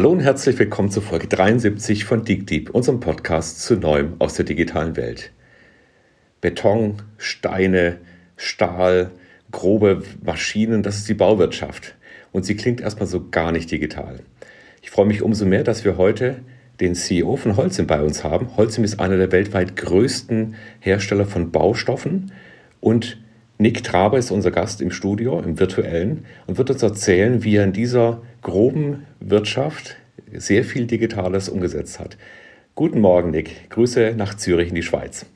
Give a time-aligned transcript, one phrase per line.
[0.00, 4.46] Hallo und herzlich willkommen zu Folge 73 von DeepDeep, unserem Podcast zu Neuem aus der
[4.46, 5.30] digitalen Welt.
[6.40, 7.98] Beton, Steine,
[8.38, 9.10] Stahl,
[9.52, 11.96] grobe Maschinen, das ist die Bauwirtschaft.
[12.32, 14.20] Und sie klingt erstmal so gar nicht digital.
[14.80, 16.36] Ich freue mich umso mehr, dass wir heute
[16.80, 18.56] den CEO von Holcim bei uns haben.
[18.56, 22.32] Holcim ist einer der weltweit größten Hersteller von Baustoffen
[22.80, 23.18] und
[23.60, 27.64] Nick Traber ist unser Gast im Studio, im virtuellen, und wird uns erzählen, wie er
[27.64, 29.96] in dieser groben Wirtschaft
[30.32, 32.16] sehr viel Digitales umgesetzt hat.
[32.74, 33.68] Guten Morgen, Nick.
[33.68, 35.26] Grüße nach Zürich in die Schweiz.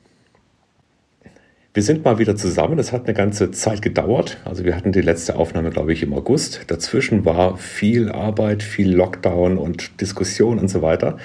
[1.74, 2.78] Wir sind mal wieder zusammen.
[2.78, 4.38] Das hat eine ganze Zeit gedauert.
[4.46, 6.62] Also wir hatten die letzte Aufnahme, glaube ich, im August.
[6.68, 11.18] Dazwischen war viel Arbeit, viel Lockdown und Diskussion und so weiter.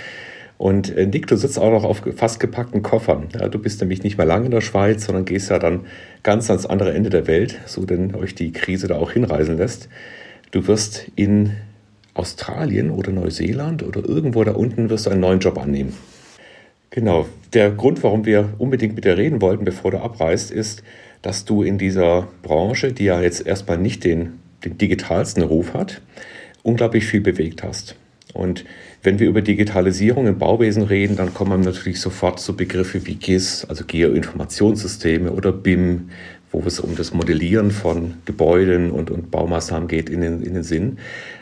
[0.60, 3.30] Und äh, Nick, du sitzt auch noch auf fast gepackten Koffern.
[3.34, 5.86] Ja, du bist nämlich nicht mehr lange in der Schweiz, sondern gehst ja dann
[6.22, 9.88] ganz ans andere Ende der Welt, so denn euch die Krise da auch hinreisen lässt.
[10.52, 11.54] Du wirst in
[12.14, 15.94] Australien oder Neuseeland oder irgendwo da unten wirst du einen neuen Job annehmen.
[16.90, 17.30] Genau.
[17.54, 20.84] Der Grund, warum wir unbedingt mit dir reden wollten, bevor du abreist, ist,
[21.22, 26.02] dass du in dieser Branche, die ja jetzt erstmal nicht den, den digitalsten Ruf hat,
[26.64, 27.96] unglaublich viel bewegt hast.
[28.34, 28.66] Und
[29.04, 33.66] wenn wir über Digitalisierung im Bauwesen reden, dann kommen natürlich sofort so Begriffe wie GIS,
[33.66, 36.10] also Geoinformationssysteme oder BIM,
[36.52, 40.64] wo es um das Modellieren von Gebäuden und, und Baumaßnahmen geht, in den, in den
[40.64, 40.98] Sinn.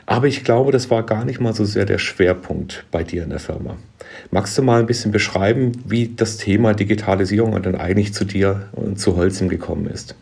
[0.06, 3.30] Aber ich glaube, das war gar nicht mal so sehr der Schwerpunkt bei dir in
[3.30, 3.78] der Firma.
[4.32, 9.00] Magst du mal ein bisschen beschreiben, wie das Thema Digitalisierung dann eigentlich zu dir und
[9.00, 10.16] zu Holzim gekommen ist?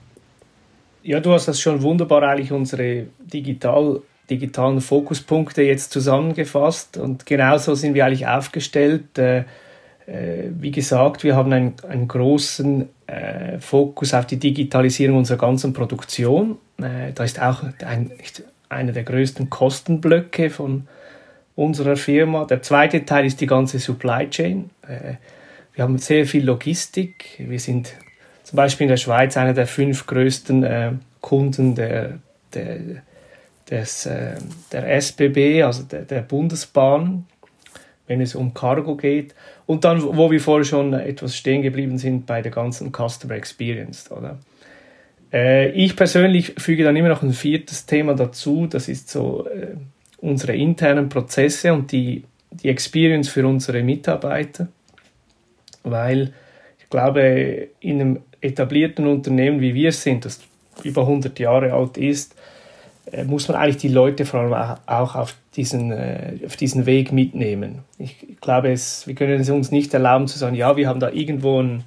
[1.03, 7.75] Ja, du hast das schon wunderbar eigentlich unsere digital digitalen Fokuspunkte jetzt zusammengefasst und genauso
[7.75, 9.17] sind wir eigentlich aufgestellt.
[9.17, 9.39] Äh,
[10.07, 15.73] äh, wie gesagt, wir haben einen, einen großen äh, Fokus auf die Digitalisierung unserer ganzen
[15.73, 16.57] Produktion.
[16.77, 18.11] Da ist auch ein,
[18.67, 20.87] einer der größten Kostenblöcke von
[21.55, 22.43] unserer Firma.
[22.43, 24.71] Der zweite Teil ist die ganze Supply Chain.
[25.73, 27.37] Wir haben sehr viel Logistik.
[27.37, 27.93] Wir sind
[28.43, 32.19] zum Beispiel in der Schweiz einer der fünf größten Kunden der,
[32.53, 32.79] der
[33.69, 34.35] des, äh,
[34.71, 37.25] der SBB, also der, der, Bundesbahn,
[38.07, 39.33] wenn es um Cargo geht.
[39.65, 44.11] Und dann, wo wir vorher schon etwas stehen geblieben sind, bei der ganzen Customer Experience.
[44.11, 44.37] Oder?
[45.33, 49.75] Äh, ich persönlich füge dann immer noch ein viertes Thema dazu, das ist so äh,
[50.17, 54.67] unsere internen Prozesse und die, die Experience für unsere Mitarbeiter.
[55.83, 56.33] Weil
[56.79, 60.39] ich glaube, in einem etablierten Unternehmen, wie wir sind, das
[60.83, 62.35] über 100 Jahre alt ist,
[63.25, 67.79] muss man eigentlich die Leute vor allem auch auf diesen, äh, auf diesen Weg mitnehmen.
[67.97, 71.09] Ich glaube, es, wir können es uns nicht erlauben zu sagen, ja, wir haben da
[71.09, 71.83] irgendwo ein,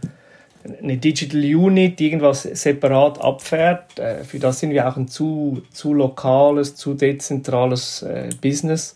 [0.83, 3.99] eine Digital Unit, die irgendwas separat abfährt.
[3.99, 8.07] Äh, für das sind wir auch ein zu, zu lokales, zu dezentrales
[8.41, 8.95] Business.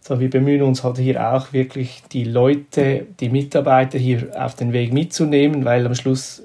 [0.00, 4.72] So, wir bemühen uns halt hier auch wirklich die Leute, die Mitarbeiter hier auf den
[4.72, 6.42] Weg mitzunehmen, weil am Schluss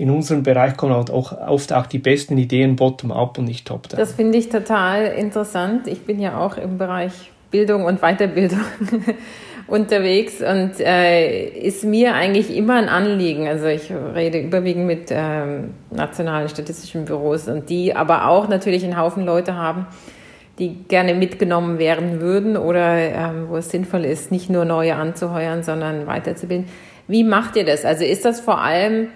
[0.00, 1.10] in unserem Bereich kommen auch
[1.46, 3.98] oft auch die besten Ideen bottom-up und nicht top-down.
[3.98, 5.86] Das finde ich total interessant.
[5.86, 7.12] Ich bin ja auch im Bereich
[7.50, 8.60] Bildung und Weiterbildung
[9.66, 13.46] unterwegs und äh, ist mir eigentlich immer ein Anliegen.
[13.46, 18.96] Also ich rede überwiegend mit ähm, nationalen statistischen Büros und die aber auch natürlich einen
[18.96, 19.86] Haufen Leute haben,
[20.58, 25.62] die gerne mitgenommen werden würden oder ähm, wo es sinnvoll ist, nicht nur neue anzuheuern,
[25.62, 26.68] sondern weiterzubilden.
[27.06, 27.84] Wie macht ihr das?
[27.84, 29.08] Also ist das vor allem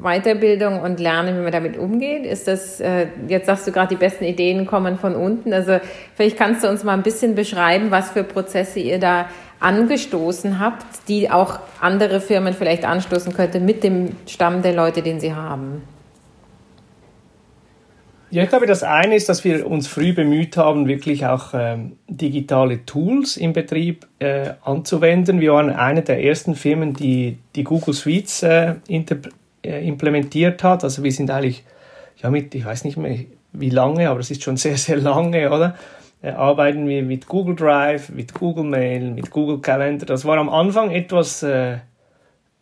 [0.00, 2.26] Weiterbildung und Lernen, wie man damit umgeht?
[2.26, 5.52] Ist das, äh, jetzt sagst du gerade, die besten Ideen kommen von unten.
[5.52, 5.78] Also
[6.14, 9.26] vielleicht kannst du uns mal ein bisschen beschreiben, was für Prozesse ihr da
[9.60, 15.20] angestoßen habt, die auch andere Firmen vielleicht anstoßen könnte mit dem Stamm der Leute, den
[15.20, 15.82] sie haben.
[18.34, 21.92] Ja, ich glaube, das eine ist, dass wir uns früh bemüht haben, wirklich auch ähm,
[22.08, 25.40] digitale Tools im Betrieb äh, anzuwenden.
[25.40, 28.74] Wir waren eine der ersten Firmen, die die Google Suites äh,
[29.64, 30.84] implementiert hat.
[30.84, 31.64] Also wir sind eigentlich,
[32.22, 33.18] ja mit, ich weiß nicht mehr
[33.52, 35.76] wie lange, aber es ist schon sehr, sehr lange, oder?
[36.24, 40.06] Äh, arbeiten wir mit Google Drive, mit Google Mail, mit Google Calendar.
[40.06, 41.78] Das war am Anfang etwas äh,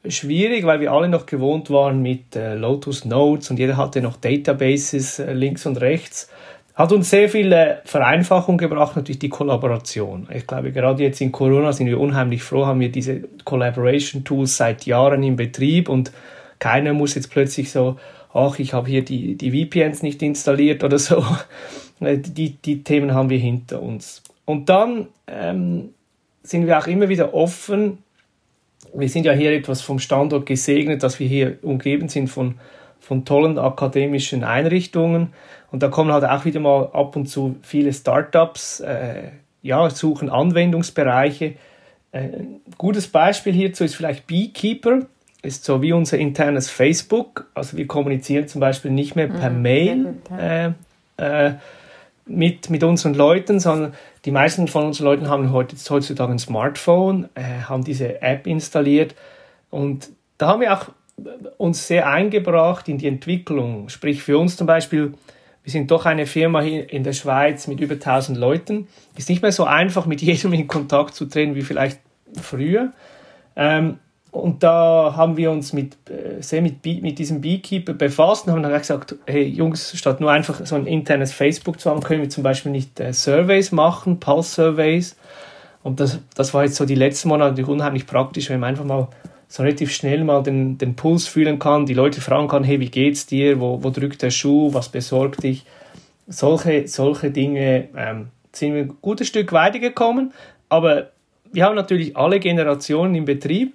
[0.09, 4.17] schwierig, weil wir alle noch gewohnt waren mit äh, Lotus Notes und jeder hatte noch
[4.17, 6.29] Databases äh, links und rechts.
[6.75, 10.29] Hat uns sehr viel äh, Vereinfachung gebracht, natürlich die Kollaboration.
[10.35, 14.57] Ich glaube, gerade jetzt in Corona sind wir unheimlich froh, haben wir diese Collaboration Tools
[14.57, 16.11] seit Jahren im Betrieb und
[16.63, 17.97] keiner muss jetzt plötzlich so,
[18.33, 21.25] ach, ich habe hier die, die VPNs nicht installiert oder so.
[22.01, 24.25] Äh, die, die Themen haben wir hinter uns.
[24.45, 25.91] Und dann ähm,
[26.43, 27.99] sind wir auch immer wieder offen.
[28.93, 32.57] Wir sind ja hier etwas vom Standort gesegnet, dass wir hier umgeben sind von,
[32.99, 35.29] von tollen akademischen Einrichtungen.
[35.71, 39.29] Und da kommen halt auch wieder mal ab und zu viele Startups, äh,
[39.63, 41.55] ja, suchen Anwendungsbereiche.
[42.11, 45.07] Ein gutes Beispiel hierzu ist vielleicht Beekeeper,
[45.43, 47.51] ist so wie unser internes Facebook.
[47.55, 50.71] Also wir kommunizieren zum Beispiel nicht mehr per mhm, Mail äh,
[51.17, 51.55] äh,
[52.27, 53.95] mit, mit unseren Leuten, sondern
[54.25, 59.17] die meisten von unseren Leuten haben heute, heutzutage ein Smartphone, äh, haben diese App installiert
[59.71, 60.89] und da haben wir auch
[61.59, 63.89] uns sehr eingebracht in die Entwicklung.
[63.89, 65.15] Sprich für uns zum Beispiel,
[65.63, 68.89] wir sind doch eine Firma hier in der Schweiz mit über 1000 Leuten.
[69.17, 72.01] Ist nicht mehr so einfach, mit jedem in Kontakt zu treten wie vielleicht
[72.41, 72.93] früher.
[73.55, 73.99] Ähm,
[74.33, 78.63] und da haben wir uns mit, äh, sehr mit, mit diesem Beekeeper befasst und haben
[78.63, 82.31] dann gesagt, hey Jungs, statt nur einfach so ein internes Facebook zu haben, können wir
[82.31, 85.17] zum Beispiel nicht äh, Surveys machen, Pulse-Surveys.
[85.83, 89.09] Und das, das war jetzt so die letzten Monate unheimlich praktisch, wenn man einfach mal
[89.49, 92.89] so relativ schnell mal den, den Puls fühlen kann, die Leute fragen kann, hey, wie
[92.89, 95.67] geht's dir, wo, wo drückt der Schuh, was besorgt dich?
[96.27, 100.33] Solche, solche Dinge ähm, sind wir ein gutes Stück weitergekommen,
[100.71, 101.11] aber
[101.53, 103.75] wir haben natürlich alle Generationen im Betrieb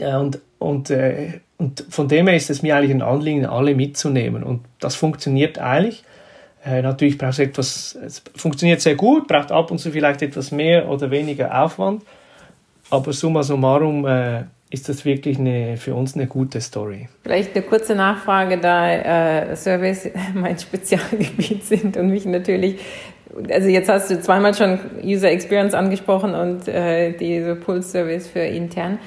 [0.00, 4.42] und, und, äh, und von dem her ist es mir eigentlich ein Anliegen, alle mitzunehmen.
[4.42, 6.04] Und das funktioniert eigentlich.
[6.64, 10.50] Äh, natürlich braucht es etwas, es funktioniert sehr gut, braucht ab und zu vielleicht etwas
[10.50, 12.02] mehr oder weniger Aufwand.
[12.90, 17.08] Aber summa summarum äh, ist das wirklich eine, für uns eine gute Story.
[17.22, 22.80] Vielleicht eine kurze Nachfrage, da äh, Surveys mein Spezialgebiet sind und mich natürlich
[23.50, 28.40] also jetzt hast du zweimal schon User Experience angesprochen und äh, diese Pulse Surveys für
[28.40, 28.98] intern.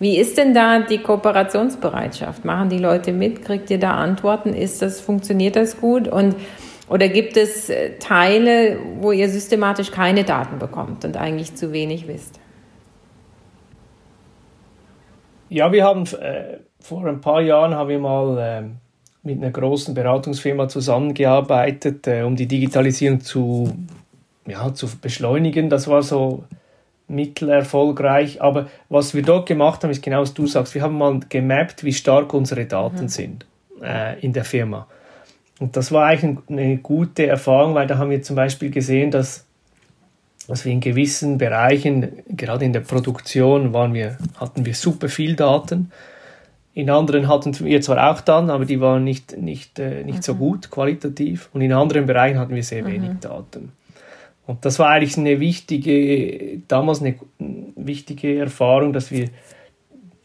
[0.00, 2.46] Wie ist denn da die Kooperationsbereitschaft?
[2.46, 3.44] Machen die Leute mit?
[3.44, 4.54] Kriegt ihr da Antworten?
[4.54, 6.08] Ist das, funktioniert das gut?
[6.08, 6.36] Und,
[6.88, 12.08] oder gibt es äh, Teile, wo ihr systematisch keine Daten bekommt und eigentlich zu wenig
[12.08, 12.40] wisst?
[15.50, 18.62] Ja, wir haben äh, vor ein paar Jahren haben wir mal äh,
[19.22, 23.70] mit einer großen Beratungsfirma zusammengearbeitet, äh, um die Digitalisierung zu,
[24.46, 25.68] ja, zu beschleunigen.
[25.68, 26.44] Das war so
[27.10, 28.40] mittelerfolgreich.
[28.40, 30.74] Aber was wir dort gemacht haben, ist genau was du sagst.
[30.74, 33.08] Wir haben mal gemappt, wie stark unsere Daten mhm.
[33.08, 33.46] sind
[33.82, 34.86] äh, in der Firma.
[35.58, 39.44] Und das war eigentlich eine gute Erfahrung, weil da haben wir zum Beispiel gesehen, dass,
[40.48, 45.36] dass wir in gewissen Bereichen, gerade in der Produktion, waren wir, hatten wir super viel
[45.36, 45.90] Daten.
[46.72, 50.22] In anderen hatten wir zwar auch Daten, aber die waren nicht, nicht, äh, nicht mhm.
[50.22, 51.50] so gut qualitativ.
[51.52, 52.92] Und in anderen Bereichen hatten wir sehr mhm.
[52.92, 53.72] wenig Daten.
[54.50, 59.28] Und das war eigentlich eine wichtige, damals eine wichtige Erfahrung, dass wir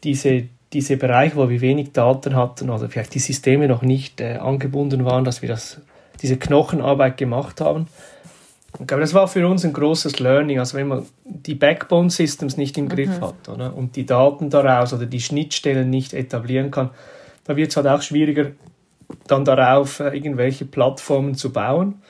[0.02, 4.38] diese, diese Bereiche, wo wir wenig Daten hatten oder vielleicht die Systeme noch nicht äh,
[4.38, 5.80] angebunden waren, dass wir das,
[6.22, 7.86] diese Knochenarbeit gemacht haben.
[8.80, 10.58] Ich glaube, das war für uns ein großes Learning.
[10.58, 13.24] Also wenn man die Backbone Systems nicht im Griff mhm.
[13.24, 13.76] hat oder?
[13.76, 16.90] und die Daten daraus oder die Schnittstellen nicht etablieren kann,
[17.44, 18.50] da wird es halt auch schwieriger,
[19.28, 22.02] dann darauf äh, irgendwelche Plattformen zu bauen.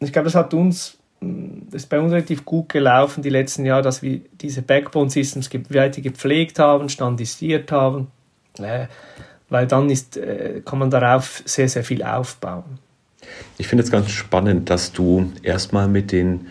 [0.00, 3.82] Ich glaube, das hat uns das ist bei uns relativ gut gelaufen die letzten Jahre,
[3.82, 8.08] dass wir diese Backbone Systems weiter gepflegt haben, standardisiert haben,
[9.48, 12.78] weil dann ist, äh, kann man darauf sehr, sehr viel aufbauen.
[13.58, 16.46] Ich finde es ganz spannend, dass du erstmal mit den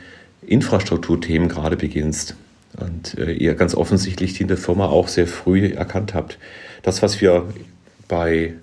[0.45, 2.35] Infrastrukturthemen gerade beginnst
[2.79, 6.37] und äh, ihr ganz offensichtlich die in der Firma auch sehr früh erkannt habt.
[6.83, 7.47] Das, was wir
[8.07, 8.53] bei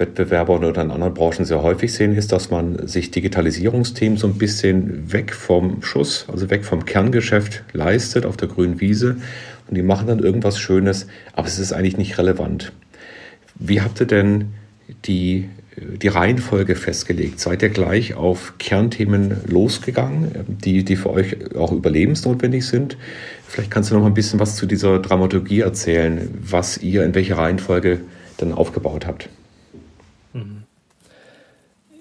[0.00, 4.38] Wettbewerbern oder in anderen Branchen sehr häufig sehen, ist, dass man sich Digitalisierungsthemen so ein
[4.38, 9.16] bisschen weg vom Schuss, also weg vom Kerngeschäft leistet auf der grünen Wiese
[9.68, 12.72] und die machen dann irgendwas Schönes, aber es ist eigentlich nicht relevant.
[13.54, 14.52] Wie habt ihr denn
[15.04, 17.40] die, die Reihenfolge festgelegt?
[17.40, 22.96] Seid ihr gleich auf Kernthemen losgegangen, die, die für euch auch überlebensnotwendig sind?
[23.46, 27.14] Vielleicht kannst du noch mal ein bisschen was zu dieser Dramaturgie erzählen, was ihr in
[27.14, 28.00] welcher Reihenfolge
[28.36, 29.28] dann aufgebaut habt.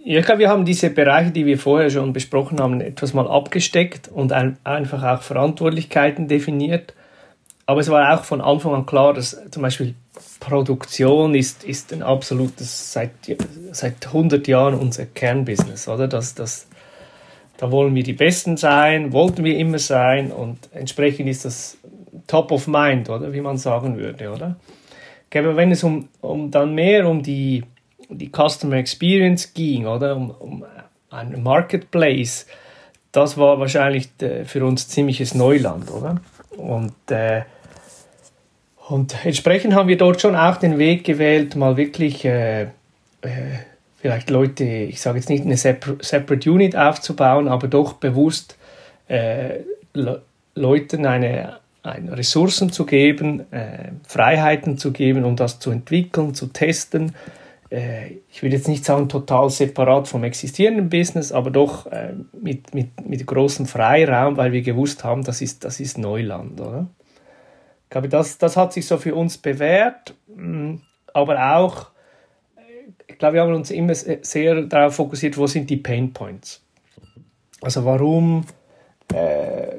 [0.03, 3.27] Ja, ich glaube, wir haben diese Bereiche, die wir vorher schon besprochen haben, etwas mal
[3.27, 6.93] abgesteckt und ein, einfach auch Verantwortlichkeiten definiert.
[7.65, 9.95] Aber es war auch von Anfang an klar, dass zum Beispiel
[10.39, 13.11] Produktion ist, ist ein absolutes, seit,
[13.73, 16.07] seit 100 Jahren unser Kernbusiness, oder?
[16.07, 16.67] Das, das,
[17.57, 21.77] da wollen wir die Besten sein, wollten wir immer sein und entsprechend ist das
[22.27, 23.33] top of mind, oder?
[23.33, 24.55] Wie man sagen würde, oder?
[25.29, 27.63] Glaube, wenn es um, um dann mehr um die
[28.09, 30.15] die Customer Experience ging, oder?
[30.15, 30.65] Um, um
[31.09, 32.47] ein Marketplace,
[33.11, 36.21] das war wahrscheinlich äh, für uns ziemliches Neuland, oder?
[36.55, 37.43] Und, äh,
[38.89, 42.63] und entsprechend haben wir dort schon auch den Weg gewählt, mal wirklich äh,
[43.21, 43.59] äh,
[43.97, 48.57] vielleicht Leute, ich sage jetzt nicht eine Separate Unit aufzubauen, aber doch bewusst
[49.07, 49.59] äh,
[49.93, 50.21] Le
[50.55, 56.47] Leuten eine, eine Ressourcen zu geben, äh, Freiheiten zu geben, um das zu entwickeln, zu
[56.47, 57.13] testen,
[57.69, 63.05] ich würde jetzt nicht sagen total separat vom existierenden Business, aber doch äh, mit, mit,
[63.05, 66.61] mit großem Freiraum, weil wir gewusst haben, das ist, das ist Neuland.
[66.61, 66.87] Oder?
[67.83, 70.75] Ich glaube, das, das hat sich so für uns bewährt, mm,
[71.13, 71.87] aber auch,
[72.55, 76.63] äh, ich glaube, wir haben uns immer sehr darauf fokussiert, wo sind die Pain Points.
[77.61, 78.45] Also warum
[79.13, 79.75] äh,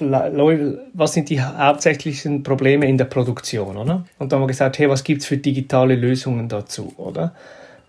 [0.00, 4.04] was sind die hauptsächlichen Probleme in der Produktion, oder?
[4.18, 7.34] Und dann haben wir gesagt, hey, was gibt es für digitale Lösungen dazu, oder?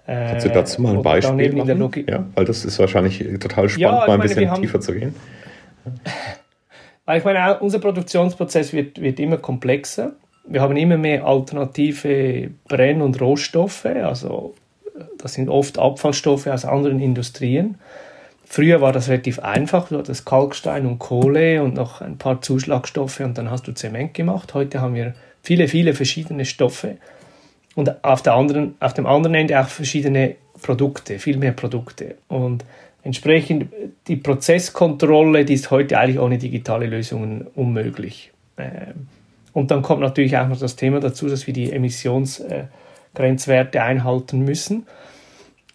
[0.06, 2.06] Kannst du dazu mal ein Beispiel machen?
[2.08, 4.94] Ja, weil das ist wahrscheinlich total spannend, ja, mal ein meine, bisschen haben, tiefer zu
[4.94, 5.14] gehen.
[7.06, 10.12] Weil ich meine, unser Produktionsprozess wird, wird immer komplexer.
[10.48, 14.54] Wir haben immer mehr alternative Brenn- und Rohstoffe, also
[15.18, 17.76] das sind oft Abfallstoffe aus anderen Industrien.
[18.52, 23.20] Früher war das relativ einfach, du hattest Kalkstein und Kohle und noch ein paar Zuschlagstoffe
[23.20, 24.56] und dann hast du Zement gemacht.
[24.56, 25.14] Heute haben wir
[25.44, 26.98] viele, viele verschiedene Stoffe
[27.76, 32.16] und auf, der anderen, auf dem anderen Ende auch verschiedene Produkte, viel mehr Produkte.
[32.28, 32.66] Und
[33.04, 33.68] entsprechend
[34.08, 38.32] die Prozesskontrolle, die ist heute eigentlich ohne digitale Lösungen unmöglich.
[38.58, 39.06] Ähm,
[39.54, 44.88] und dann kommt natürlich auch noch das Thema dazu, dass wir die Emissionsgrenzwerte einhalten müssen.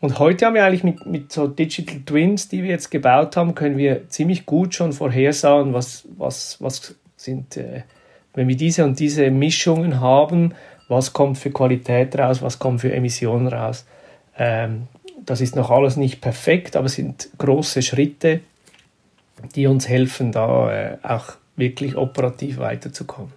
[0.05, 3.55] Und heute haben wir eigentlich mit, mit so Digital Twins, die wir jetzt gebaut haben,
[3.55, 7.85] können wir ziemlich gut schon vorhersagen, was, was, was sind, äh,
[8.35, 10.53] wenn wir diese und diese Mischungen haben,
[10.89, 13.87] was kommt für Qualität raus, was kommt für Emissionen raus.
[14.37, 14.89] Ähm,
[15.25, 18.41] das ist noch alles nicht perfekt, aber es sind große Schritte,
[19.55, 23.33] die uns helfen, da äh, auch wirklich operativ weiterzukommen.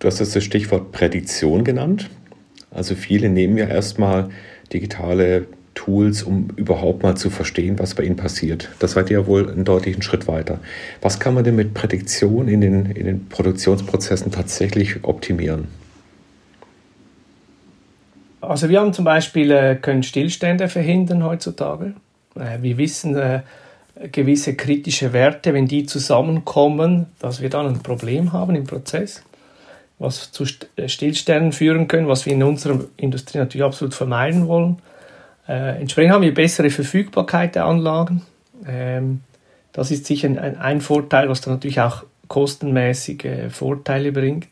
[0.00, 2.10] Du hast jetzt das Stichwort Prädiktion genannt.
[2.72, 4.30] Also viele nehmen ja erstmal
[4.72, 5.46] digitale
[5.78, 8.68] Tools, um überhaupt mal zu verstehen, was bei ihnen passiert.
[8.80, 10.58] Das seid ihr ja wohl einen deutlichen Schritt weiter.
[11.00, 15.68] Was kann man denn mit Prädiktion in den, in den Produktionsprozessen tatsächlich optimieren?
[18.40, 21.94] Also wir haben zum Beispiel äh, können Stillstände verhindern heutzutage.
[22.34, 23.42] Äh, wir wissen äh,
[24.10, 29.22] gewisse kritische Werte, wenn die zusammenkommen, dass wir dann ein Problem haben im Prozess,
[30.00, 30.44] was zu
[30.74, 34.78] äh, Stillständen führen können, was wir in unserer Industrie natürlich absolut vermeiden wollen.
[35.48, 38.22] Äh, entsprechend haben wir bessere Verfügbarkeit der Anlagen.
[38.66, 39.22] Ähm,
[39.72, 44.48] das ist sicher ein, ein, Vorteil, was dann natürlich auch kostenmäßige äh, Vorteile bringt.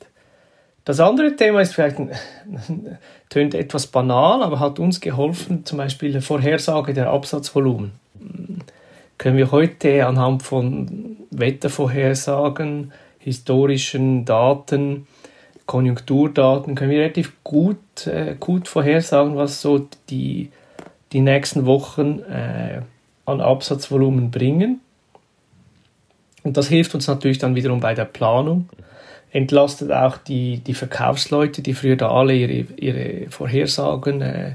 [0.85, 1.97] Das andere Thema ist vielleicht,
[3.29, 7.93] tönt etwas banal, aber hat uns geholfen, zum Beispiel eine Vorhersage der Absatzvolumen.
[9.19, 15.07] Können wir heute anhand von Wettervorhersagen, historischen Daten,
[15.67, 20.51] Konjunkturdaten, können wir relativ gut, äh, gut vorhersagen, was so die
[21.13, 22.81] die nächsten Wochen äh,
[23.25, 24.81] an Absatzvolumen bringen.
[26.43, 28.69] Und das hilft uns natürlich dann wiederum bei der Planung.
[29.33, 34.55] Entlastet auch die, die Verkaufsleute, die früher da alle ihre, ihre Vorhersagen äh,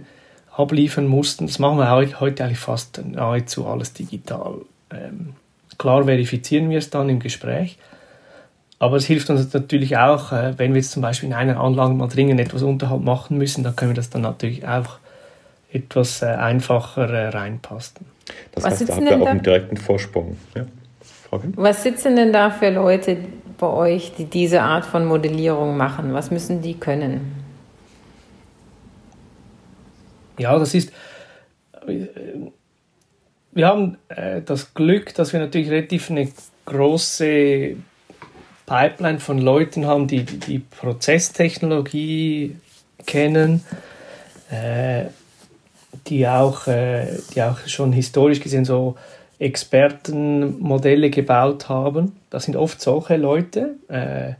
[0.55, 1.47] abliefern mussten.
[1.47, 4.55] Das machen wir heute eigentlich fast nahezu alles digital.
[4.89, 5.33] Ähm,
[5.77, 7.77] klar verifizieren wir es dann im Gespräch.
[8.79, 11.93] Aber es hilft uns natürlich auch, äh, wenn wir jetzt zum Beispiel in einer Anlage
[11.93, 14.97] mal dringend etwas Unterhalt machen müssen, dann können wir das dann natürlich auch
[15.71, 17.99] etwas äh, einfacher äh, reinpasst.
[18.53, 20.37] Das Was heißt, da habt ihr auch einen direkten Vorsprung.
[20.55, 20.65] Ja?
[21.55, 23.17] Was sitzen denn da für Leute
[23.57, 26.13] bei euch, die diese Art von Modellierung machen?
[26.13, 27.35] Was müssen die können?
[30.37, 30.91] Ja, das ist.
[33.53, 36.29] Wir haben äh, das Glück, dass wir natürlich relativ eine
[36.65, 37.75] große
[38.65, 42.55] Pipeline von Leuten haben, die die Prozesstechnologie
[43.05, 43.63] kennen,
[44.49, 45.05] äh,
[46.07, 48.95] die auch, äh, die auch schon historisch gesehen so
[49.39, 52.13] Expertenmodelle gebaut haben.
[52.29, 54.33] Das sind oft solche Leute, äh,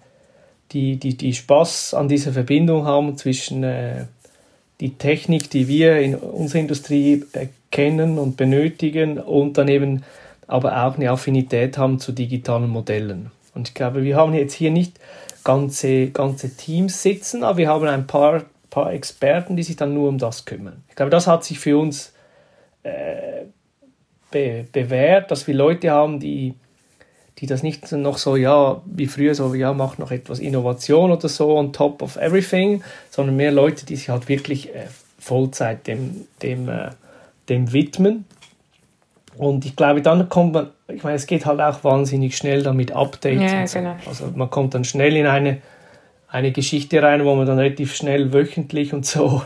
[0.71, 4.05] die, die, die Spaß an dieser Verbindung haben zwischen äh,
[4.79, 7.23] die Technik, die wir in unserer Industrie
[7.71, 10.03] kennen und benötigen und dann eben
[10.47, 13.31] aber auch eine Affinität haben zu digitalen Modellen.
[13.53, 14.99] Und ich glaube, wir haben jetzt hier nicht
[15.43, 20.09] ganze, ganze Teams sitzen, aber wir haben ein paar paar Experten, die sich dann nur
[20.09, 20.83] um das kümmern.
[20.89, 22.13] Ich glaube, das hat sich für uns
[22.81, 23.43] äh,
[24.31, 26.55] be bewährt, dass wir Leute haben, die,
[27.37, 31.27] die das nicht noch so, ja, wie früher so, ja, macht noch etwas Innovation oder
[31.29, 34.87] so on top of everything, sondern mehr Leute, die sich halt wirklich äh,
[35.19, 36.89] Vollzeit dem, dem, äh,
[37.49, 38.25] dem widmen.
[39.37, 42.93] Und ich glaube, dann kommt man, ich meine, es geht halt auch wahnsinnig schnell damit
[42.93, 43.51] Updates.
[43.51, 43.79] Ja, so.
[43.79, 43.95] genau.
[44.05, 45.61] Also man kommt dann schnell in eine
[46.31, 49.43] eine Geschichte rein, wo man dann relativ schnell wöchentlich und so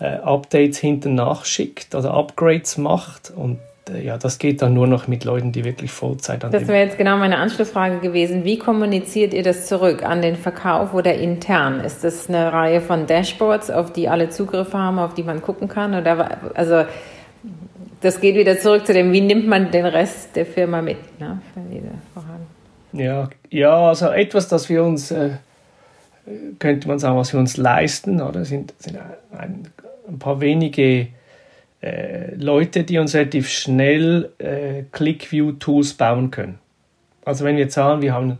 [0.00, 3.30] äh, Updates hinten nachschickt, also Upgrades macht.
[3.34, 3.58] Und
[3.90, 6.84] äh, ja, das geht dann nur noch mit Leuten, die wirklich Vollzeit an Das wäre
[6.84, 8.44] jetzt genau meine Anschlussfrage gewesen.
[8.44, 11.80] Wie kommuniziert ihr das zurück an den Verkauf oder intern?
[11.80, 15.68] Ist das eine Reihe von Dashboards, auf die alle Zugriff haben, auf die man gucken
[15.68, 15.94] kann?
[15.94, 16.84] Oder also
[18.00, 20.98] das geht wieder zurück zu dem, wie nimmt man den Rest der Firma mit?
[21.20, 21.40] Ne,
[22.92, 25.30] ja, ja, also etwas, das wir uns, äh,
[26.58, 28.98] könnte man sagen, was wir uns leisten, oder sind, sind
[29.36, 29.68] ein,
[30.08, 31.08] ein paar wenige
[31.82, 36.58] äh, Leute, die uns relativ schnell äh, ClickView-Tools bauen können.
[37.24, 38.38] Also wenn wir jetzt sagen, wir haben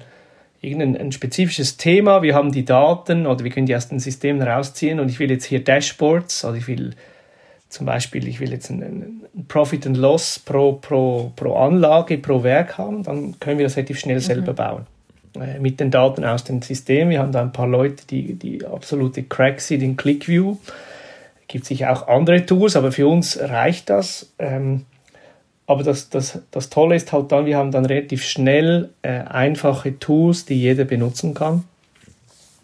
[0.61, 4.43] irgendein ein spezifisches Thema, wir haben die Daten oder wir können die aus den Systemen
[4.43, 6.95] rausziehen und ich will jetzt hier Dashboards, also ich will
[7.69, 12.77] zum Beispiel, ich will jetzt einen, Profit and Loss pro, pro, pro Anlage, pro Werk
[12.77, 14.21] haben, dann können wir das relativ schnell mhm.
[14.21, 14.87] selber bauen.
[15.41, 17.11] Äh, mit den Daten aus dem System.
[17.11, 20.57] Wir haben da ein paar Leute, die, die absolute Cracks sind in ClickView.
[21.41, 24.33] Es gibt sicher auch andere Tools, aber für uns reicht das.
[24.39, 24.85] Ähm,
[25.67, 29.99] aber das, das, das Tolle ist halt dann, wir haben dann relativ schnell äh, einfache
[29.99, 31.65] Tools, die jeder benutzen kann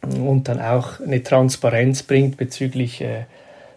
[0.03, 3.25] und dann auch eine Transparenz bringt bezüglich äh,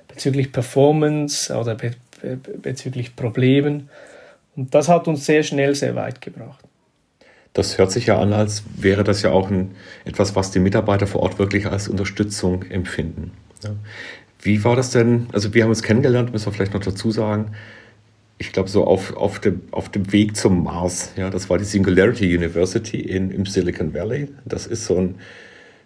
[0.08, 3.90] bezüglich Performance oder be be bezüglich Problemen.
[4.56, 6.64] Und das hat uns sehr schnell sehr weit gebracht.
[7.54, 9.72] Das hört sich ja an, als wäre das ja auch ein,
[10.06, 13.32] etwas, was die Mitarbeiter vor Ort wirklich als Unterstützung empfinden.
[13.64, 13.72] Ja.
[14.42, 15.28] Wie war das denn?
[15.34, 17.52] Also wir haben uns kennengelernt, müssen wir vielleicht noch dazu sagen.
[18.38, 21.12] Ich glaube, so auf, auf, dem, auf dem Weg zum Mars.
[21.16, 24.30] Ja, das war die Singularity University in, im Silicon Valley.
[24.46, 25.16] Das ist so ein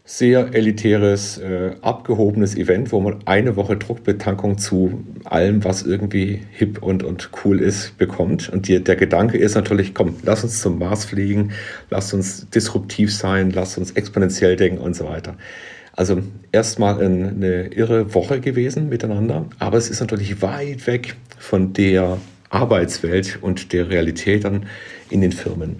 [0.07, 6.83] sehr elitäres, äh, abgehobenes Event, wo man eine Woche Druckbetankung zu allem, was irgendwie hip
[6.83, 8.49] und, und cool ist, bekommt.
[8.49, 11.53] Und die, der Gedanke ist natürlich, komm, lass uns zum Mars fliegen,
[11.89, 15.37] lass uns disruptiv sein, lass uns exponentiell denken und so weiter.
[15.93, 16.21] Also
[16.51, 22.19] erstmal eine irre Woche gewesen miteinander, aber es ist natürlich weit weg von der
[22.49, 24.67] Arbeitswelt und der Realität dann
[25.09, 25.77] in den Firmen.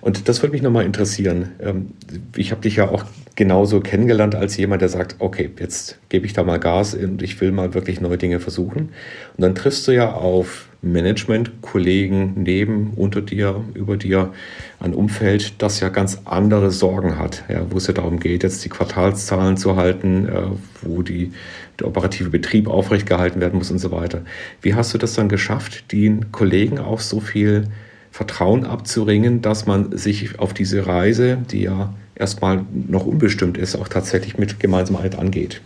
[0.00, 1.50] Und das würde mich nochmal interessieren.
[1.60, 1.90] Ähm,
[2.36, 3.04] ich habe dich ja auch
[3.36, 7.40] genauso kennengelernt als jemand, der sagt, okay, jetzt gebe ich da mal Gas und ich
[7.40, 8.90] will mal wirklich neue Dinge versuchen.
[9.36, 14.32] Und dann triffst du ja auf Management, Kollegen neben, unter dir, über dir,
[14.78, 18.64] ein Umfeld, das ja ganz andere Sorgen hat, ja, wo es ja darum geht, jetzt
[18.64, 20.42] die Quartalszahlen zu halten, äh,
[20.80, 21.32] wo die,
[21.78, 24.22] der operative Betrieb aufrecht gehalten werden muss und so weiter.
[24.62, 27.64] Wie hast du das dann geschafft, den Kollegen auch so viel
[28.10, 33.88] Vertrauen abzuringen, dass man sich auf diese Reise, die ja erstmal noch unbestimmt ist, auch
[33.88, 35.60] tatsächlich mit Gemeinsamkeit angeht.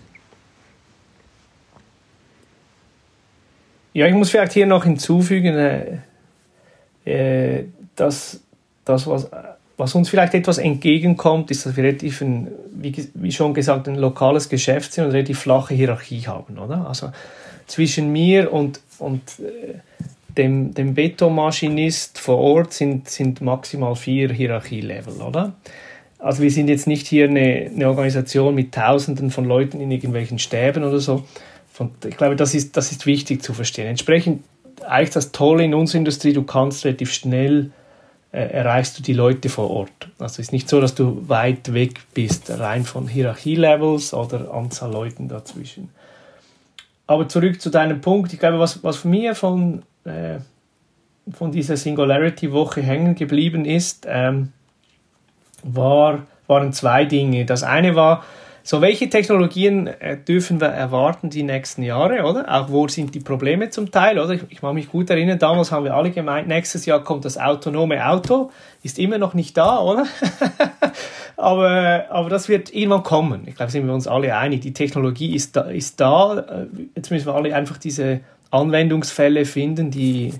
[3.92, 5.98] Ja, ich muss vielleicht hier noch hinzufügen, äh,
[7.04, 7.64] äh
[7.96, 8.40] dass
[8.84, 9.28] das, was,
[9.76, 13.94] was uns vielleicht etwas entgegenkommt, ist, dass wir relativ, ein, wie, wie schon gesagt, ein
[13.94, 16.58] lokales Geschäft sind und relativ flache Hierarchie haben.
[16.58, 16.88] Oder?
[16.88, 17.12] Also
[17.68, 19.78] zwischen mir und, und äh,
[20.36, 25.54] dem, dem Betonmaschinist vor Ort sind, sind maximal vier Hierarchielevel, oder?
[26.18, 30.38] Also wir sind jetzt nicht hier eine, eine Organisation mit Tausenden von Leuten in irgendwelchen
[30.38, 31.24] Stäben oder so.
[31.70, 33.86] Von, ich glaube, das ist, das ist wichtig zu verstehen.
[33.86, 34.42] Entsprechend
[34.86, 37.70] eigentlich das Tolle in unserer Industrie, du kannst relativ schnell
[38.32, 40.08] äh, erreichst du die Leute vor Ort.
[40.18, 44.92] Also es ist nicht so, dass du weit weg bist, rein von Hierarchielevels oder Anzahl
[44.92, 45.90] Leuten dazwischen.
[47.06, 48.32] Aber zurück zu deinem Punkt.
[48.32, 50.38] Ich glaube, was, was mir von äh,
[51.32, 54.52] von dieser Singularity-Woche hängen geblieben ist, ähm,
[55.62, 57.44] war, waren zwei Dinge.
[57.46, 58.24] Das eine war,
[58.66, 62.46] so welche Technologien äh, dürfen wir erwarten die nächsten Jahre, oder?
[62.48, 64.32] Auch wo sind die Probleme zum Teil, oder?
[64.32, 67.36] Ich, ich mag mich gut erinnern, damals haben wir alle gemeint, nächstes Jahr kommt das
[67.36, 68.50] autonome Auto,
[68.82, 70.06] ist immer noch nicht da, oder?
[71.36, 73.42] aber, aber das wird irgendwann kommen.
[73.46, 74.62] Ich glaube, sind wir uns alle einig.
[74.62, 76.38] Die Technologie ist da, ist da.
[76.38, 80.34] Äh, jetzt müssen wir alle einfach diese Anwendungsfälle finden, die,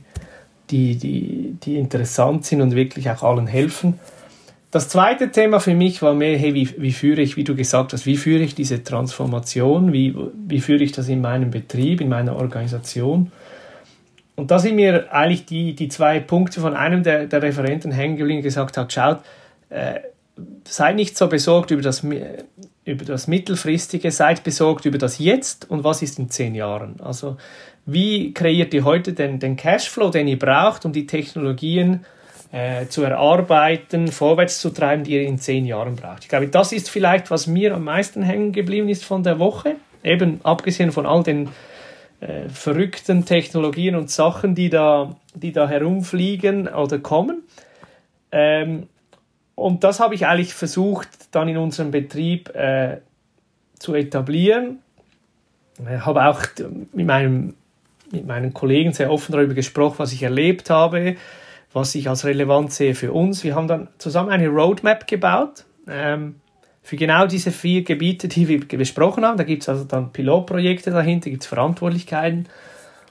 [0.70, 3.98] die, die, die interessant sind und wirklich auch allen helfen.
[4.70, 7.92] Das zweite Thema für mich war mehr, hey, wie, wie führe ich, wie du gesagt
[7.92, 10.16] hast, wie führe ich diese Transformation, wie,
[10.48, 13.30] wie führe ich das in meinem Betrieb, in meiner Organisation.
[14.34, 18.42] Und da sind mir eigentlich die, die zwei Punkte von einem der, der Referenten geblieben,
[18.42, 19.20] gesagt hat, schaut,
[19.70, 20.00] äh,
[20.64, 25.84] seid nicht so besorgt über das, über das Mittelfristige, seid besorgt über das Jetzt und
[25.84, 26.96] was ist in zehn Jahren.
[27.00, 27.36] Also
[27.86, 32.04] wie kreiert ihr heute den, den Cashflow, den ihr braucht, um die Technologien
[32.52, 36.22] äh, zu erarbeiten, vorwärts zu treiben, die ihr in zehn Jahren braucht.
[36.22, 39.76] Ich glaube, das ist vielleicht, was mir am meisten hängen geblieben ist von der Woche,
[40.02, 41.48] eben abgesehen von all den
[42.20, 47.42] äh, verrückten Technologien und Sachen, die da, die da herumfliegen oder kommen.
[48.32, 48.88] Ähm,
[49.56, 52.98] und das habe ich eigentlich versucht, dann in unserem Betrieb äh,
[53.78, 54.78] zu etablieren.
[55.78, 56.40] Ich habe auch
[56.92, 57.54] mit meinem
[58.10, 61.16] mit meinen Kollegen sehr offen darüber gesprochen, was ich erlebt habe,
[61.72, 63.44] was ich als relevant sehe für uns.
[63.44, 66.36] Wir haben dann zusammen eine Roadmap gebaut ähm,
[66.82, 69.38] für genau diese vier Gebiete, die wir besprochen haben.
[69.38, 72.48] Da gibt es also dann Pilotprojekte dahinter, gibt es Verantwortlichkeiten.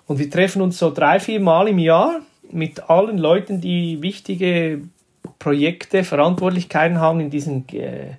[0.06, 4.82] Und wir treffen uns so drei, vier Mal im Jahr mit allen Leuten, die wichtige
[5.39, 8.12] Projekte, Verantwortlichkeiten haben in diesen äh,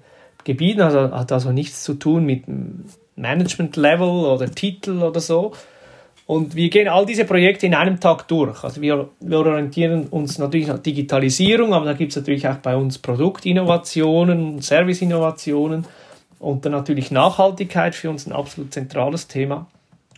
[0.44, 0.80] Gebieten.
[0.80, 2.44] Also hat also nichts zu tun mit
[3.16, 5.52] Management-Level oder Titel oder so.
[6.26, 8.64] Und wir gehen all diese Projekte in einem Tag durch.
[8.64, 12.76] Also wir, wir orientieren uns natürlich an Digitalisierung, aber da gibt es natürlich auch bei
[12.76, 15.84] uns Produktinnovationen, Serviceinnovationen
[16.38, 19.66] und dann natürlich Nachhaltigkeit für uns ein absolut zentrales Thema.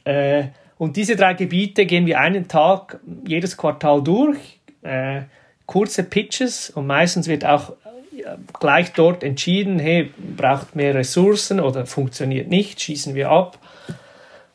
[0.04, 0.44] Äh,
[0.78, 4.60] und diese drei Gebiete gehen wir einen Tag jedes Quartal durch.
[4.82, 5.22] Äh,
[5.66, 7.72] kurze Pitches und meistens wird auch
[8.58, 13.58] gleich dort entschieden, hey, braucht mehr Ressourcen oder funktioniert nicht, schießen wir ab.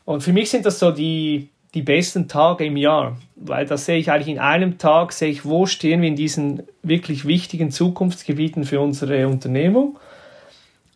[0.06, 3.98] Und für mich sind das so die, die besten Tage im Jahr, weil da sehe
[3.98, 8.66] ich eigentlich in einem Tag, sehe ich, wo stehen wir in diesen wirklich wichtigen Zukunftsgebieten
[8.66, 9.98] für unsere Unternehmung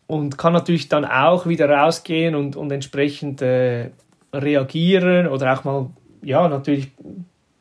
[0.07, 3.91] und kann natürlich dann auch wieder rausgehen und, und entsprechend äh,
[4.33, 5.89] reagieren oder auch mal,
[6.21, 6.91] ja, natürlich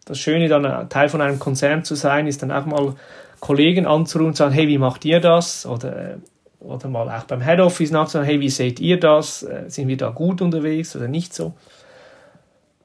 [0.05, 2.95] das Schöne, dann Teil von einem Konzern zu sein, ist dann auch mal
[3.41, 5.67] Kollegen anzurufen und sagen, hey, wie macht ihr das?
[5.67, 6.17] Oder,
[6.65, 9.43] oder mal auch beim Head Office nachzusagen, hey, wie seht ihr das?
[9.43, 11.55] Äh, sind wir da gut unterwegs oder nicht so?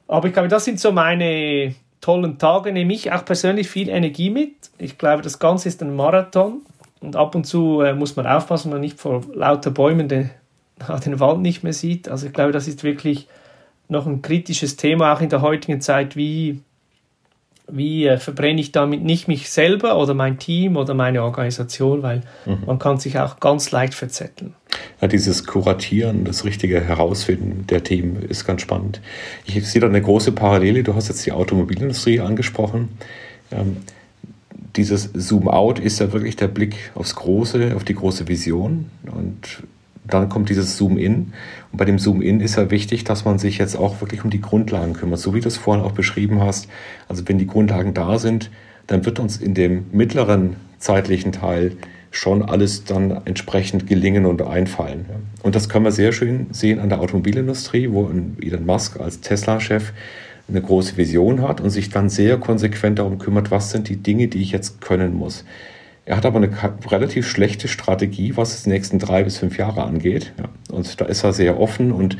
[0.06, 4.30] Aber ich glaube, das sind so meine tollen Tage, nehme ich auch persönlich viel Energie
[4.30, 4.54] mit.
[4.78, 6.62] Ich glaube, das Ganze ist ein Marathon
[7.00, 10.30] und ab und zu äh, muss man aufpassen, dass man nicht vor lauter Bäumen den,
[11.04, 12.08] den Wald nicht mehr sieht.
[12.08, 13.28] Also ich glaube, das ist wirklich
[13.88, 16.60] noch ein kritisches Thema, auch in der heutigen Zeit, wie
[17.72, 22.22] wie äh, verbrenne ich damit nicht mich selber oder mein Team oder meine Organisation, weil
[22.46, 22.64] mhm.
[22.66, 24.54] man kann sich auch ganz leicht verzetteln.
[25.00, 29.00] Ja, dieses Kuratieren, das richtige Herausfinden der Themen ist ganz spannend.
[29.46, 30.82] Ich sehe da eine große Parallele.
[30.82, 32.90] Du hast jetzt die Automobilindustrie angesprochen.
[33.50, 33.78] Ähm,
[34.76, 38.90] dieses Zoom-out ist ja wirklich der Blick aufs Große, auf die große Vision.
[39.04, 39.62] Und
[40.10, 41.32] dann kommt dieses Zoom-In.
[41.72, 44.40] Und bei dem Zoom-In ist ja wichtig, dass man sich jetzt auch wirklich um die
[44.40, 46.68] Grundlagen kümmert, so wie du es vorhin auch beschrieben hast.
[47.08, 48.50] Also wenn die Grundlagen da sind,
[48.86, 51.76] dann wird uns in dem mittleren zeitlichen Teil
[52.10, 55.06] schon alles dann entsprechend gelingen und einfallen.
[55.42, 59.92] Und das können wir sehr schön sehen an der Automobilindustrie, wo Elon Musk als Tesla-Chef
[60.48, 64.26] eine große Vision hat und sich dann sehr konsequent darum kümmert, was sind die Dinge,
[64.26, 65.44] die ich jetzt können muss.
[66.06, 66.50] Er hat aber eine
[66.90, 70.32] relativ schlechte Strategie, was die nächsten drei bis fünf Jahre angeht.
[70.38, 70.48] Ja.
[70.74, 72.16] Und da ist er sehr offen und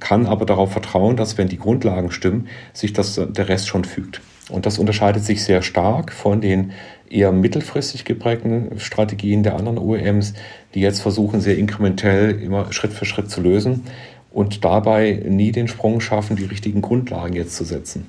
[0.00, 4.20] kann aber darauf vertrauen, dass wenn die Grundlagen stimmen, sich das, der Rest schon fügt.
[4.48, 6.72] Und das unterscheidet sich sehr stark von den
[7.10, 10.34] eher mittelfristig geprägten Strategien der anderen OEMs,
[10.74, 13.84] die jetzt versuchen, sehr inkrementell immer Schritt für Schritt zu lösen
[14.30, 18.06] und dabei nie den Sprung schaffen, die richtigen Grundlagen jetzt zu setzen.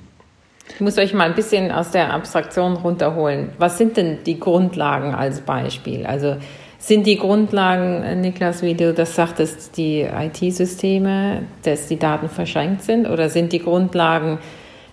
[0.74, 3.52] Ich muss euch mal ein bisschen aus der Abstraktion runterholen.
[3.58, 6.06] Was sind denn die Grundlagen als Beispiel?
[6.06, 6.36] Also
[6.78, 13.08] sind die Grundlagen, Niklas, wie du das sagtest, die IT-Systeme, dass die Daten verschränkt sind?
[13.08, 14.38] Oder sind die Grundlagen,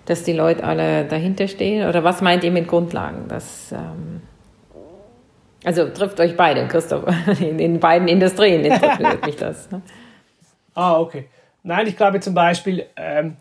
[0.06, 1.88] dass die Leute alle dahinter stehen?
[1.88, 3.26] Oder was meint ihr mit Grundlagen?
[3.30, 4.22] Das, ähm
[5.64, 7.04] also trifft euch beide, Christoph,
[7.40, 9.70] in, in beiden Industrien interessiert mich das.
[9.72, 9.82] Ne?
[10.76, 11.28] Ah, okay.
[11.64, 13.36] Nein, ich glaube zum Beispiel, ähm,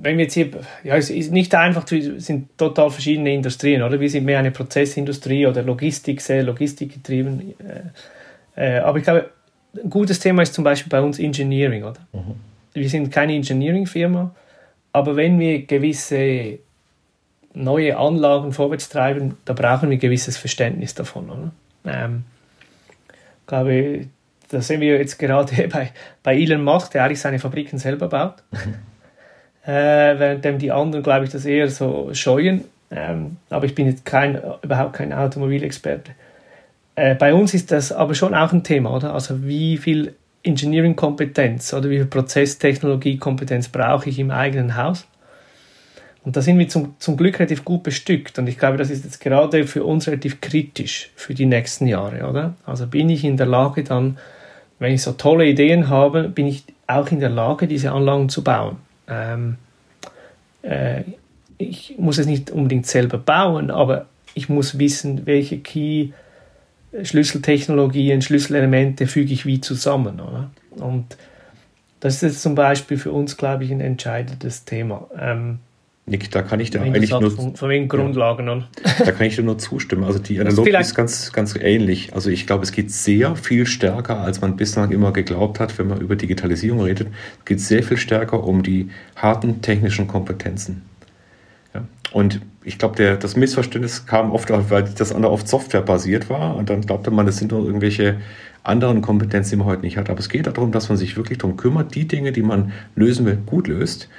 [0.00, 0.50] wenn wir jetzt hier,
[0.82, 4.00] ja, es ist nicht einfach, es sind total verschiedene Industrien, oder?
[4.00, 7.54] Wir sind mehr eine Prozessindustrie oder Logistik, sehr logistikgetrieben.
[8.56, 9.30] Äh, äh, aber ich glaube,
[9.82, 12.00] ein gutes Thema ist zum Beispiel bei uns Engineering, oder?
[12.12, 12.36] Mhm.
[12.72, 14.34] Wir sind keine Engineering-Firma,
[14.92, 16.58] aber wenn wir gewisse
[17.52, 21.52] neue Anlagen vorwärts treiben, da brauchen wir ein gewisses Verständnis davon, oder?
[21.86, 22.24] Ähm,
[23.40, 24.06] ich glaube,
[24.48, 25.92] da sehen wir jetzt gerade bei,
[26.22, 28.42] bei Elon Musk, der eigentlich seine Fabriken selber baut.
[28.52, 28.93] Mhm
[29.66, 32.64] äh, währenddem die anderen, glaube ich, das eher so scheuen.
[32.90, 36.12] Ähm, aber ich bin jetzt kein, überhaupt kein Automobilexperte.
[36.96, 39.14] Äh, bei uns ist das aber schon auch ein Thema, oder?
[39.14, 45.06] Also wie viel Engineering-Kompetenz oder wie viel Prozesstechnologie-Kompetenz brauche ich im eigenen Haus?
[46.24, 48.38] Und da sind wir zum, zum Glück relativ gut bestückt.
[48.38, 52.28] Und ich glaube, das ist jetzt gerade für uns relativ kritisch für die nächsten Jahre,
[52.28, 52.54] oder?
[52.64, 54.18] Also bin ich in der Lage dann,
[54.78, 58.42] wenn ich so tolle Ideen habe, bin ich auch in der Lage, diese Anlagen zu
[58.42, 58.76] bauen.
[59.08, 59.56] Ähm,
[60.62, 61.02] äh,
[61.58, 66.10] ich muss es nicht unbedingt selber bauen, aber ich muss wissen, welche Key
[67.02, 70.20] Schlüsseltechnologien, Schlüsselelemente füge ich wie zusammen.
[70.20, 70.50] Oder?
[70.70, 71.16] Und
[72.00, 75.08] das ist jetzt zum Beispiel für uns, glaube ich, ein entscheidendes Thema.
[75.18, 75.58] Ähm,
[76.06, 78.64] Nick, da kann ich dir eigentlich nur von, von wegen Grundlagen an.
[78.98, 80.04] Da kann ich dir nur zustimmen.
[80.04, 82.12] Also die Analogie ist, ganz, ganz ähnlich.
[82.14, 85.88] Also ich glaube, es geht sehr viel stärker, als man bislang immer geglaubt hat, wenn
[85.88, 87.08] man über Digitalisierung redet.
[87.38, 90.82] Es geht sehr viel stärker um die harten technischen Kompetenzen.
[91.72, 91.84] Ja.
[92.12, 96.82] Und ich glaube, das Missverständnis kam oft, weil das andere oft softwarebasiert war und dann
[96.82, 98.16] glaubte man, es sind nur irgendwelche
[98.62, 100.10] anderen Kompetenzen, die man heute nicht hat.
[100.10, 103.24] Aber es geht darum, dass man sich wirklich darum kümmert, die Dinge, die man lösen
[103.24, 104.10] will, gut löst.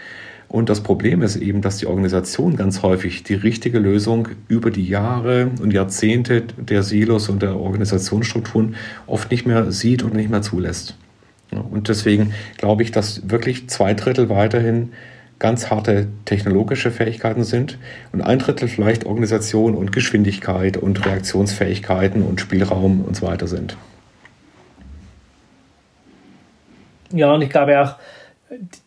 [0.47, 4.87] Und das Problem ist eben, dass die Organisation ganz häufig die richtige Lösung über die
[4.87, 8.75] Jahre und Jahrzehnte der Silos und der Organisationsstrukturen
[9.07, 10.95] oft nicht mehr sieht und nicht mehr zulässt.
[11.51, 14.91] Und deswegen glaube ich, dass wirklich zwei Drittel weiterhin
[15.39, 17.77] ganz harte technologische Fähigkeiten sind
[18.13, 23.75] und ein Drittel vielleicht Organisation und Geschwindigkeit und Reaktionsfähigkeiten und Spielraum und so weiter sind.
[27.11, 27.95] Ja, und ich glaube auch,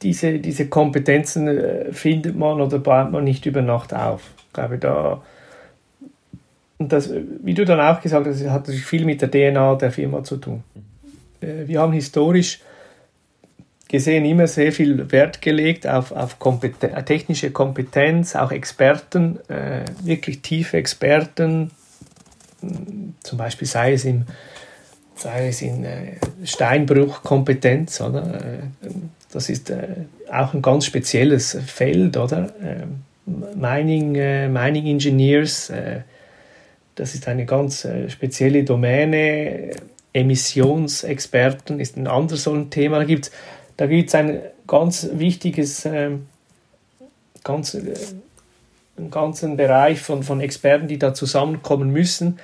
[0.02, 4.22] diese, diese Kompetenzen äh, findet man oder baut man nicht über Nacht auf.
[4.46, 5.22] Ich glaube, da,
[6.78, 7.10] und das,
[7.42, 10.36] wie du dann auch gesagt hast, hat natürlich viel mit der DNA der Firma zu
[10.36, 10.62] tun.
[11.40, 12.60] Äh, wir haben historisch
[13.88, 19.84] gesehen immer sehr viel Wert gelegt auf, auf Kompeten äh, technische Kompetenz, auch Experten, äh,
[20.02, 21.70] wirklich tiefe Experten,
[23.22, 24.26] zum Beispiel sei es im
[25.14, 28.40] sei es in äh, Steinbruchkompetenz, oder?
[28.40, 28.88] Äh,
[29.30, 32.52] das ist äh, auch ein ganz spezielles Feld, oder?
[32.62, 33.02] Ähm,
[33.54, 36.00] Mining, äh, Mining Engineers, äh,
[36.94, 39.70] das ist eine ganz spezielle Domäne.
[40.12, 42.98] Emissionsexperten ist ein anderes so ein Thema.
[42.98, 43.32] Da gibt es
[43.76, 46.26] da gibt's ein ganz wichtiges, ähm,
[47.44, 52.40] ganz, einen ganzen Bereich von, von Experten, die da zusammenkommen müssen.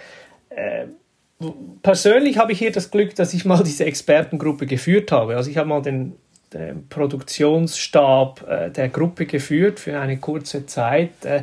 [1.82, 5.34] Persönlich habe ich hier das Glück, dass ich mal diese Expertengruppe geführt habe.
[5.34, 6.12] Also ich habe mal den
[6.54, 11.24] den Produktionsstab äh, der Gruppe geführt für eine kurze Zeit.
[11.24, 11.42] Äh,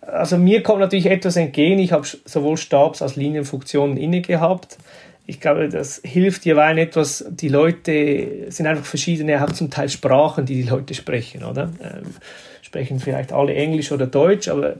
[0.00, 1.78] also mir kommt natürlich etwas entgegen.
[1.78, 4.78] Ich habe sowohl Stabs- als Linienfunktionen inne gehabt.
[5.26, 7.24] Ich glaube, das hilft jeweils etwas.
[7.30, 11.70] Die Leute sind einfach verschiedene, haben zum Teil Sprachen, die die Leute sprechen, oder?
[11.82, 12.14] Ähm,
[12.60, 14.74] sprechen vielleicht alle Englisch oder Deutsch, aber,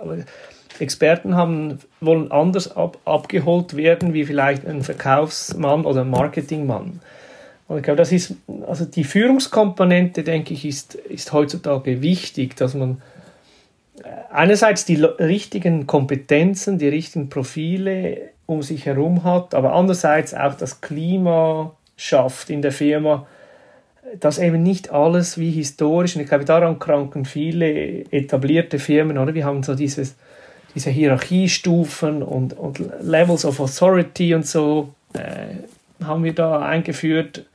[0.00, 0.18] aber
[0.80, 7.00] Experten haben, wollen anders ab, abgeholt werden, wie vielleicht ein Verkaufsmann oder ein Marketingmann.
[7.66, 8.34] Und ich glaube, das ist,
[8.66, 13.00] also die Führungskomponente, denke ich, ist, ist heutzutage wichtig, dass man
[14.02, 20.54] äh, einerseits die richtigen Kompetenzen, die richtigen Profile um sich herum hat, aber andererseits auch
[20.54, 23.26] das Klima schafft in der Firma,
[24.20, 29.34] dass eben nicht alles wie historisch, und ich glaube, daran kranken viele etablierte Firmen, oder?
[29.34, 30.14] Wir haben so dieses,
[30.74, 37.46] diese Hierarchiestufen und, und Levels of Authority und so, äh, haben wir da eingeführt,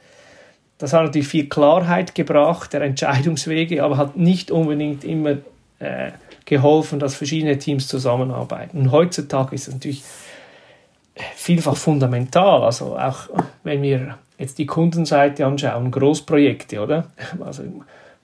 [0.80, 5.38] das hat natürlich viel Klarheit gebracht, der Entscheidungswege, aber hat nicht unbedingt immer
[5.80, 6.12] äh,
[6.46, 8.80] geholfen, dass verschiedene Teams zusammenarbeiten.
[8.80, 10.04] Und heutzutage ist es natürlich
[11.36, 12.64] vielfach fundamental.
[12.64, 13.30] Also auch
[13.64, 17.08] wenn wir jetzt die Kundenseite anschauen, Großprojekte, oder?
[17.44, 17.64] Also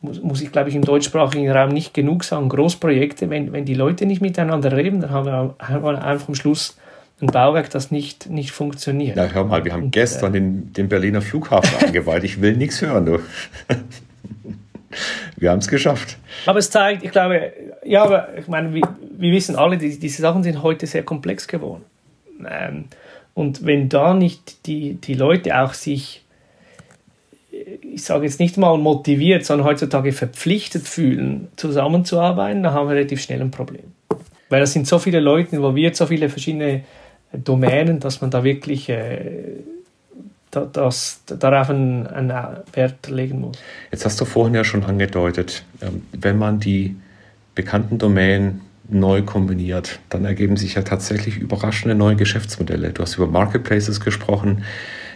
[0.02, 3.74] muss, muss ich, glaube ich, im deutschsprachigen Raum nicht genug sagen, Großprojekte, wenn, wenn die
[3.74, 6.78] Leute nicht miteinander reden, dann haben wir, haben wir einfach am Schluss
[7.22, 9.16] ein Bauwerk, das nicht, nicht funktioniert.
[9.16, 12.24] Ja, hör mal, wir haben gestern äh, den, den Berliner Flughafen eingeweiht.
[12.24, 13.20] Ich will nichts hören, du.
[15.38, 16.18] wir haben es geschafft.
[16.46, 17.54] Aber es zeigt, ich glaube,
[17.86, 18.84] ja, aber ich meine, wir,
[19.18, 21.84] wir wissen alle, die, diese Sachen sind heute sehr komplex geworden.
[22.50, 22.86] Ähm,
[23.34, 26.24] und wenn da nicht die, die Leute auch sich,
[27.82, 33.22] ich sage jetzt nicht mal motiviert, sondern heutzutage verpflichtet fühlen, zusammenzuarbeiten, dann haben wir relativ
[33.22, 33.94] schnell ein Problem.
[34.50, 36.84] Weil da sind so viele Leute involviert, so viele verschiedene
[37.32, 39.60] Domänen, dass man da wirklich äh,
[40.52, 42.32] da, das, darauf einen, einen,
[42.74, 43.58] Wert legen muss.
[43.92, 46.96] Jetzt hast du vorhin ja schon angedeutet, ähm, wenn man die
[47.56, 52.92] bekannten Domänen neu kombiniert, dann ergeben sich ja tatsächlich überraschende neue Geschäftsmodelle.
[52.92, 54.64] Du hast über Marketplaces gesprochen.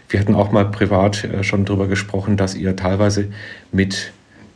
[0.08, 3.28] Wir hatten auch mal privat äh, schon darüber gesprochen, dass ihr teilweise
[3.72, 4.12] mit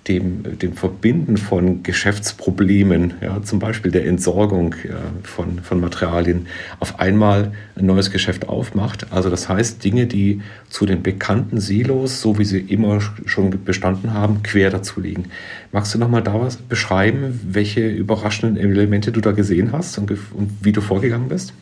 [0.08, 6.48] dem, dem Verbinden von Geschäftsproblemen, ja, zum Beispiel der Entsorgung ja, von, von Materialien,
[6.80, 9.08] auf einmal ein neues Geschäft aufmacht.
[9.12, 14.14] Also das heißt, Dinge, die zu den bekannten Silos, so wie sie immer schon bestanden
[14.14, 15.26] haben, quer dazu liegen.
[15.72, 20.52] Magst du nochmal da was beschreiben, welche überraschenden Elemente du da gesehen hast und, und
[20.62, 21.54] wie du vorgegangen bist?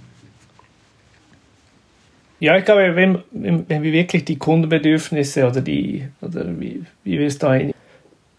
[2.39, 7.27] Ja, ich glaube, wenn, wenn wir wirklich die Kundenbedürfnisse oder die, oder wie, wie wir
[7.27, 7.71] es da in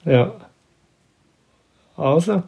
[0.05, 0.35] ja.
[1.97, 2.43] Also.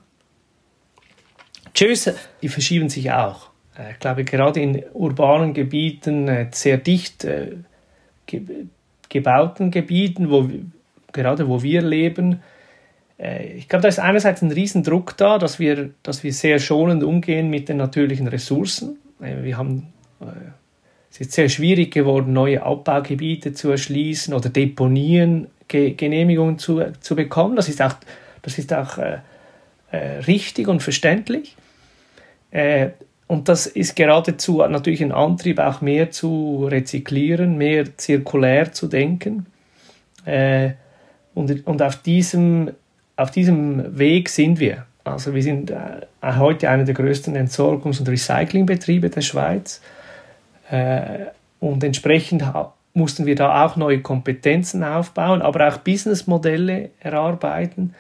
[1.75, 2.15] Tschüss.
[2.41, 3.51] Die verschieben sich auch.
[3.79, 7.57] Äh, ich glaube, gerade in urbanen Gebieten, äh, sehr dicht äh,
[9.09, 10.49] gebauten Gebieten, wo,
[11.13, 12.41] gerade wo wir leben,
[13.17, 17.49] ich glaube, da ist einerseits ein Riesendruck da, dass wir, dass wir sehr schonend umgehen
[17.49, 18.99] mit den natürlichen Ressourcen.
[19.21, 19.93] Wir haben,
[21.13, 27.57] es ist sehr schwierig geworden, neue Abbaugebiete zu erschließen oder Deponien, Genehmigungen zu, zu bekommen.
[27.57, 27.95] Das ist auch,
[28.43, 29.19] das ist auch äh,
[29.91, 31.57] äh, richtig und verständlich.
[32.51, 32.91] Äh,
[33.27, 39.47] und das ist geradezu natürlich ein Antrieb, auch mehr zu rezyklieren, mehr zirkulär zu denken.
[40.25, 40.73] Äh,
[41.35, 42.71] und, und auf diesem
[43.17, 44.87] auf diesem Weg sind wir.
[45.05, 45.77] Also wir sind äh,
[46.23, 49.81] heute einer der größten Entsorgungs- und Recyclingbetriebe der Schweiz.
[50.71, 51.27] Äh,
[51.61, 52.43] und entsprechend
[52.95, 57.95] mussten wir da auch neue Kompetenzen aufbauen, aber auch Businessmodelle erarbeiten.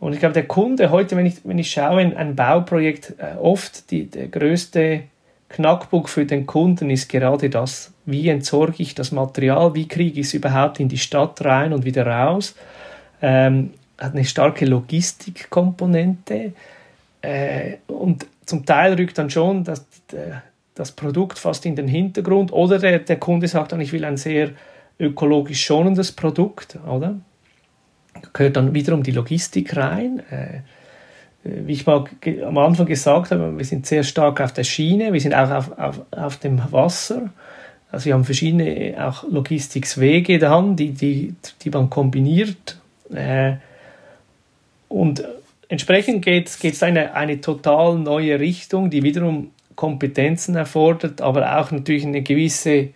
[0.00, 3.36] Und ich glaube, der Kunde heute, wenn ich, wenn ich schaue in ein Bauprojekt, äh,
[3.40, 5.04] oft die, der größte
[5.48, 10.26] Knackpunkt für den Kunden ist gerade das, wie entsorge ich das Material, wie kriege ich
[10.26, 12.56] es überhaupt in die Stadt rein und wieder raus.
[13.22, 16.52] Ähm, hat eine starke Logistikkomponente
[17.22, 19.86] äh, und zum Teil rückt dann schon das,
[20.74, 24.16] das Produkt fast in den Hintergrund oder der, der Kunde sagt dann, ich will ein
[24.16, 24.50] sehr
[24.98, 27.16] ökologisch schonendes Produkt, oder?
[28.32, 30.22] Gehört dann wiederum die Logistik rein.
[30.30, 30.60] Äh,
[31.44, 32.04] wie ich mal
[32.46, 35.78] am Anfang gesagt habe, wir sind sehr stark auf der Schiene, wir sind auch auf,
[35.78, 37.30] auf, auf dem Wasser.
[37.92, 42.78] Also wir haben verschiedene auch Logistikwege dann, die, die, die man kombiniert.
[43.12, 43.56] Äh,
[44.88, 45.22] und
[45.68, 52.06] entsprechend geht es eine, eine total neue Richtung, die wiederum Kompetenzen erfordert, aber auch natürlich
[52.06, 52.90] eine gewisse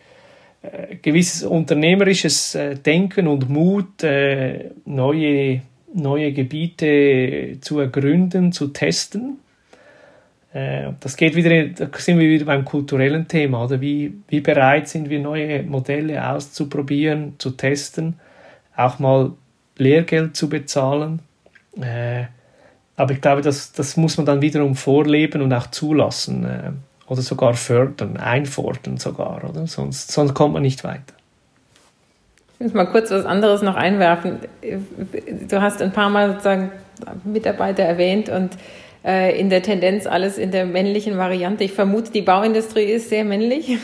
[0.60, 5.62] äh, gewisses unternehmerisches äh, Denken und Mut, äh, neue,
[5.94, 9.38] neue Gebiete zu ergründen, zu testen.
[10.52, 14.88] Äh, das geht wieder, da sind wir wieder beim kulturellen Thema, oder wie, wie bereit
[14.88, 18.18] sind wir, neue Modelle auszuprobieren, zu testen,
[18.74, 19.32] auch mal
[19.76, 21.20] Lehrgeld zu bezahlen.
[22.98, 26.72] Aber ich glaube, das, das muss man dann wiederum vorleben und auch zulassen äh,
[27.10, 29.68] oder sogar fördern, einfordern sogar, oder?
[29.68, 31.14] Sonst, sonst kommt man nicht weiter.
[32.54, 34.40] Ich muss mal kurz was anderes noch einwerfen.
[35.48, 36.72] Du hast ein paar Mal sozusagen
[37.22, 38.50] Mitarbeiter erwähnt und
[39.04, 41.62] äh, in der Tendenz alles in der männlichen Variante.
[41.62, 43.78] Ich vermute, die Bauindustrie ist sehr männlich.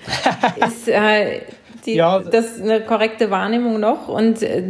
[0.66, 1.40] ist, äh,
[1.86, 4.08] die, ja, das ist eine korrekte Wahrnehmung noch.
[4.08, 4.62] Und äh,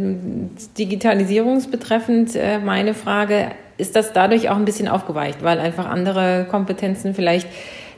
[0.77, 7.13] digitalisierungsbetreffend äh, meine Frage, ist das dadurch auch ein bisschen aufgeweicht, weil einfach andere Kompetenzen
[7.13, 7.47] vielleicht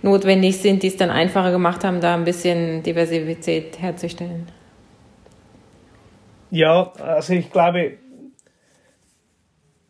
[0.02, 4.48] notwendig sind, die es dann einfacher gemacht haben, da ein bisschen Diversität herzustellen?
[6.52, 7.94] Ja, also ich glaube,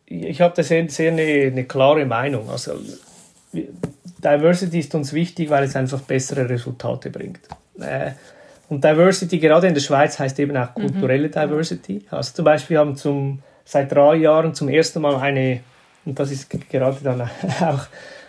[0.06, 2.48] ich habe da sehr, sehr eine, eine klare Meinung.
[2.48, 2.74] Also
[3.52, 7.40] Diversity ist uns wichtig, weil es einfach bessere Resultate bringt.
[7.78, 8.12] Äh,
[8.68, 11.32] und Diversity, gerade in der Schweiz, heißt eben auch kulturelle mhm.
[11.32, 12.06] Diversity.
[12.10, 15.60] Also zum Beispiel haben zum, seit drei Jahren zum ersten Mal eine,
[16.04, 17.22] und das ist gerade dann
[17.60, 17.86] auch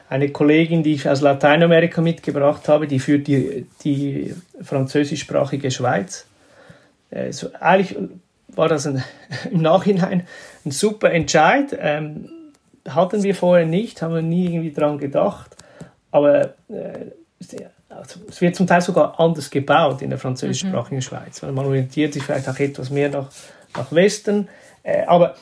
[0.10, 6.28] eine Kollegin, die ich aus Lateinamerika mitgebracht habe, die führt die, die französischsprachige Schweiz.
[7.12, 7.98] Also eigentlich
[8.50, 9.04] war das ein,
[9.52, 10.28] im Nachhinein
[10.66, 11.76] ein super Entscheid.
[11.80, 12.30] Ähm,
[12.88, 15.56] hatten wir vorher nicht, haben wir nie irgendwie dran gedacht.
[16.12, 17.12] Aber äh,
[17.90, 21.02] also es wird zum Teil sogar anders gebaut in der französischsprachigen mhm.
[21.02, 21.42] Schweiz.
[21.42, 23.30] Weil man orientiert sich vielleicht auch etwas mehr nach,
[23.76, 24.50] nach Westen.
[24.84, 25.36] Äh, aber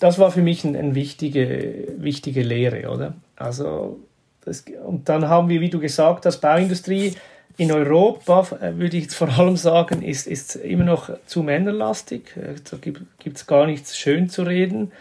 [0.00, 3.14] das war für mich eine ein wichtige, wichtige Lehre, oder?
[3.36, 3.98] Also,
[4.44, 7.14] das, und dann haben wir, wie du gesagt hast, Bauindustrie
[7.56, 12.36] in Europa, äh, würde ich vor allem sagen, ist, ist immer noch zu männerlastig.
[12.36, 14.92] Äh, da gibt es gar nichts schön zu reden.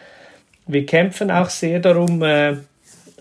[0.67, 2.57] Wir kämpfen auch sehr darum, mehr,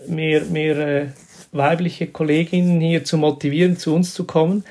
[0.07, 1.11] mehr
[1.51, 4.63] weibliche Kolleginnen hier zu motivieren, zu uns zu kommen.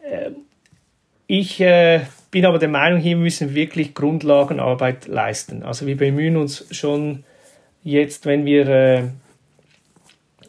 [0.00, 0.30] Äh,
[1.26, 2.00] ich äh,
[2.36, 5.62] bin aber der Meinung, hier müssen wir wirklich Grundlagenarbeit leisten.
[5.62, 7.24] Also wir bemühen uns schon
[7.82, 9.02] jetzt, wenn wir, äh,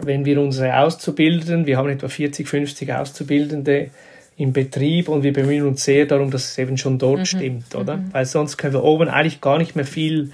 [0.02, 3.90] wenn wir unsere Auszubildenden, wir haben etwa 40, 50 Auszubildende
[4.36, 7.26] im Betrieb und wir bemühen uns sehr darum, dass es eben schon dort mhm.
[7.26, 7.96] stimmt, oder?
[7.96, 8.10] Mhm.
[8.12, 10.32] Weil sonst können wir oben eigentlich gar nicht mehr viel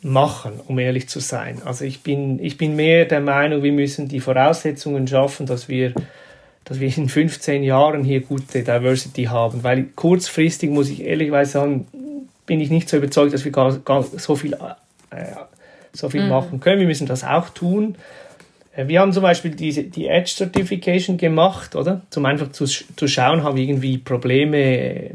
[0.00, 1.60] machen, um ehrlich zu sein.
[1.66, 5.92] Also ich bin, ich bin mehr der Meinung, wir müssen die Voraussetzungen schaffen, dass wir,
[6.64, 9.62] dass wir in 15 Jahren hier gute Diversity haben.
[9.62, 11.86] Weil kurzfristig, muss ich ehrlicherweise sagen,
[12.46, 15.24] bin ich nicht so überzeugt, dass wir gar, gar so viel, äh,
[15.92, 16.30] so viel mhm.
[16.30, 16.80] machen können.
[16.80, 17.96] Wir müssen das auch tun.
[18.74, 22.02] Äh, wir haben zum Beispiel diese, die Edge Certification gemacht, oder?
[22.10, 25.10] Zum einfach zu, zu schauen, haben wir irgendwie Probleme äh,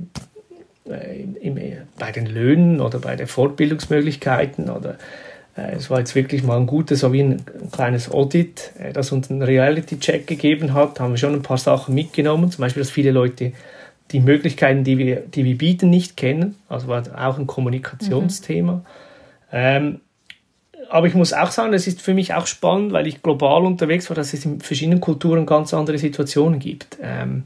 [1.41, 1.59] im,
[1.97, 4.97] bei den Löhnen oder bei den Fortbildungsmöglichkeiten oder
[5.75, 9.11] es war jetzt wirklich mal ein gutes, so wie ein, ein kleines Audit, äh, das
[9.11, 12.91] uns einen Reality-Check gegeben hat, haben wir schon ein paar Sachen mitgenommen, zum Beispiel, dass
[12.91, 13.53] viele Leute
[14.11, 18.73] die Möglichkeiten, die wir, die wir bieten, nicht kennen, also war auch ein Kommunikationsthema.
[18.73, 18.81] Mhm.
[19.51, 19.99] Ähm,
[20.89, 24.09] aber ich muss auch sagen, das ist für mich auch spannend, weil ich global unterwegs
[24.09, 26.97] war, dass es in verschiedenen Kulturen ganz andere Situationen gibt.
[27.01, 27.43] Ähm,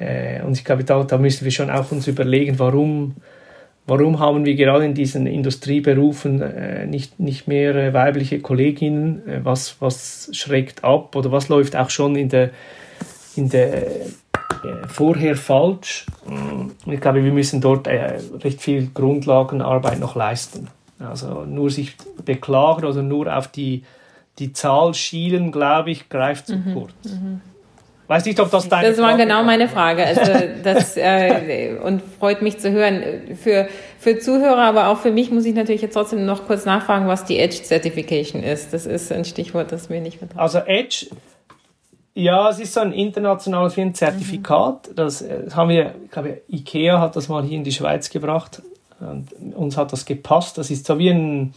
[0.00, 3.16] äh, und ich glaube, da, da müssen wir schon auch uns überlegen, warum,
[3.86, 9.26] warum haben wir gerade in diesen Industrieberufen äh, nicht, nicht mehr äh, weibliche Kolleginnen?
[9.28, 12.50] Äh, was, was schreckt ab oder was läuft auch schon in der,
[13.36, 13.86] in der
[14.88, 16.06] vorher falsch?
[16.24, 20.68] Und ich glaube, wir müssen dort recht viel Grundlagenarbeit noch leisten.
[21.00, 23.82] Also nur sich beklagen oder nur auf die,
[24.38, 26.74] die Zahl schielen, glaube ich, greift zu mhm.
[26.74, 26.92] kurz.
[27.04, 27.40] Mhm.
[28.12, 30.04] Weiß nicht, ob das deine Das war Frage genau meine Frage.
[30.04, 30.20] Also
[30.62, 33.02] das äh, und freut mich zu hören.
[33.42, 37.08] Für, für Zuhörer, aber auch für mich muss ich natürlich jetzt trotzdem noch kurz nachfragen,
[37.08, 38.74] was die Edge Certification ist.
[38.74, 40.38] Das ist ein Stichwort, das mir nicht vertraut.
[40.38, 41.06] Also Edge,
[42.12, 44.90] ja, es ist so ein internationales wie ein Zertifikat.
[44.90, 44.94] Mhm.
[44.94, 48.60] Das, das haben wir, ich glaube, IKEA hat das mal hier in die Schweiz gebracht.
[49.00, 50.58] Und uns hat das gepasst.
[50.58, 51.54] Das ist so wie ein,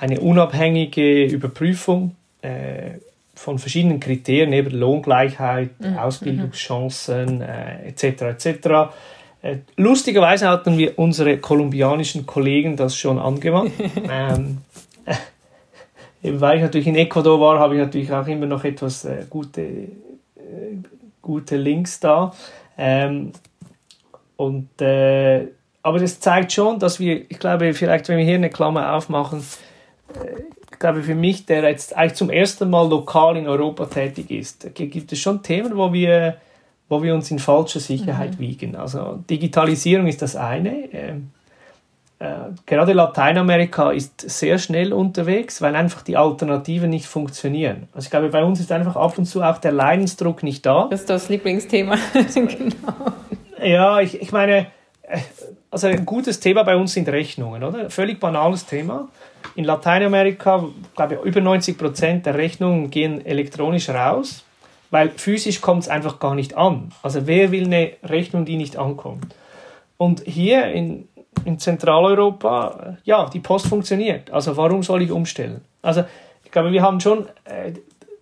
[0.00, 3.00] eine unabhängige Überprüfung äh,
[3.34, 5.98] von verschiedenen Kriterien, eben Lohngleichheit, mhm.
[5.98, 8.22] Ausbildungschancen äh, etc.
[8.22, 8.68] etc.
[9.42, 13.72] Äh, lustigerweise hatten wir unsere kolumbianischen Kollegen das schon angewandt.
[14.10, 14.58] ähm,
[16.22, 19.26] eben weil ich natürlich in Ecuador war, habe ich natürlich auch immer noch etwas äh,
[19.28, 19.88] gute, äh,
[21.20, 22.32] gute Links da.
[22.78, 23.32] Ähm,
[24.36, 25.48] und äh,
[25.82, 29.44] aber das zeigt schon, dass wir, ich glaube, vielleicht, wenn wir hier eine Klammer aufmachen,
[30.14, 30.40] äh,
[30.84, 35.10] glaube, für mich, der jetzt eigentlich zum ersten Mal lokal in Europa tätig ist, gibt
[35.10, 36.36] es schon Themen, wo wir,
[36.90, 38.38] wo wir uns in falscher Sicherheit mhm.
[38.38, 38.76] wiegen.
[38.76, 40.92] Also Digitalisierung ist das eine.
[40.92, 41.30] Ähm,
[42.18, 42.26] äh,
[42.66, 47.88] gerade Lateinamerika ist sehr schnell unterwegs, weil einfach die Alternativen nicht funktionieren.
[47.94, 50.88] Also ich glaube, bei uns ist einfach ab und zu auch der Leidensdruck nicht da.
[50.90, 51.96] Das ist das Lieblingsthema.
[52.34, 53.12] genau.
[53.62, 54.66] Ja, ich, ich meine,
[55.00, 55.18] äh,
[55.74, 57.90] also ein gutes Thema bei uns sind Rechnungen, oder?
[57.90, 59.08] Völlig banales Thema.
[59.56, 60.64] In Lateinamerika,
[60.94, 64.44] glaube ich, über 90 Prozent der Rechnungen gehen elektronisch raus,
[64.92, 66.92] weil physisch kommt es einfach gar nicht an.
[67.02, 69.34] Also wer will eine Rechnung, die nicht ankommt?
[69.96, 71.08] Und hier in,
[71.44, 74.30] in Zentraleuropa, ja, die Post funktioniert.
[74.30, 75.62] Also warum soll ich umstellen?
[75.82, 76.04] Also
[76.44, 77.72] ich glaube, wir haben schon äh,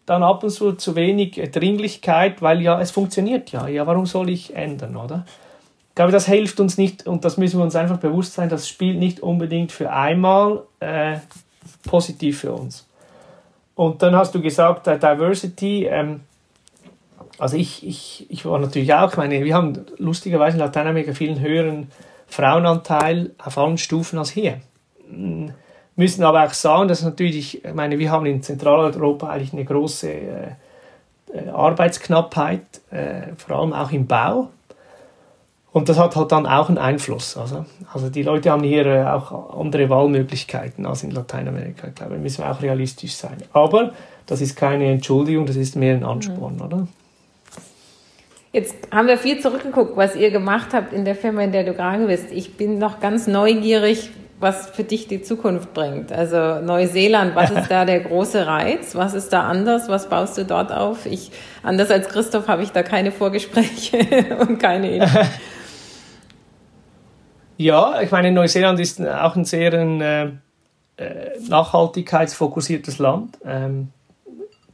[0.06, 3.68] dann ab und zu zu wenig Dringlichkeit, weil ja, es funktioniert ja.
[3.68, 5.26] Ja, warum soll ich ändern, oder?
[5.92, 8.66] Ich glaube, das hilft uns nicht und das müssen wir uns einfach bewusst sein, das
[8.66, 11.18] spielt nicht unbedingt für einmal äh,
[11.86, 12.88] positiv für uns.
[13.74, 16.20] Und dann hast du gesagt, äh, Diversity, ähm,
[17.38, 21.38] also ich, ich, ich war natürlich auch, ich meine, wir haben lustigerweise in Lateinamerika viel
[21.38, 21.88] höheren
[22.26, 24.62] Frauenanteil auf allen Stufen als hier.
[25.10, 25.52] Hm,
[25.94, 30.10] müssen aber auch sagen, dass natürlich, ich meine, wir haben in Zentraleuropa eigentlich eine große
[30.10, 30.46] äh,
[31.34, 34.48] äh Arbeitsknappheit, äh, vor allem auch im Bau.
[35.72, 37.36] Und das hat halt dann auch einen Einfluss.
[37.36, 41.88] Also, also die Leute haben hier äh, auch andere Wahlmöglichkeiten als in Lateinamerika.
[41.88, 43.38] Ich glaube, da müssen wir auch realistisch sein.
[43.52, 43.92] Aber
[44.26, 46.62] das ist keine Entschuldigung, das ist mehr ein Ansporn, mhm.
[46.62, 46.88] oder?
[48.52, 51.72] Jetzt haben wir viel zurückgeguckt, was ihr gemacht habt in der Firma, in der du
[51.72, 52.30] gerade bist.
[52.30, 54.10] Ich bin noch ganz neugierig,
[54.40, 56.12] was für dich die Zukunft bringt.
[56.12, 58.94] Also Neuseeland, was ist da der große Reiz?
[58.94, 59.88] Was ist da anders?
[59.88, 61.06] Was baust du dort auf?
[61.06, 61.30] Ich,
[61.62, 65.06] anders als Christoph habe ich da keine Vorgespräche und keine Idee.
[67.56, 70.24] Ja, ich meine, Neuseeland ist auch ein sehr äh,
[70.96, 73.38] äh, nachhaltigkeitsfokussiertes Land.
[73.44, 73.88] Ähm,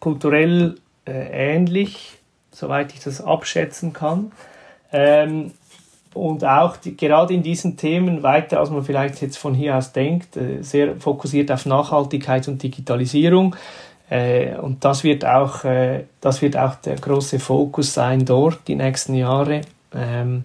[0.01, 0.77] kulturell
[1.07, 2.19] äh, ähnlich,
[2.51, 4.33] soweit ich das abschätzen kann.
[4.93, 5.53] Ähm,
[6.15, 9.93] und auch die, gerade in diesen Themen weiter, als man vielleicht jetzt von hier aus
[9.93, 13.55] denkt, äh, sehr fokussiert auf Nachhaltigkeit und Digitalisierung.
[14.11, 18.75] Äh, und das wird, auch, äh, das wird auch der große Fokus sein dort die
[18.75, 19.61] nächsten Jahre.
[19.95, 20.45] Ähm,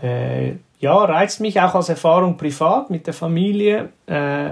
[0.00, 0.52] äh,
[0.82, 3.90] ja, reizt mich auch als Erfahrung privat mit der Familie.
[4.06, 4.50] Äh,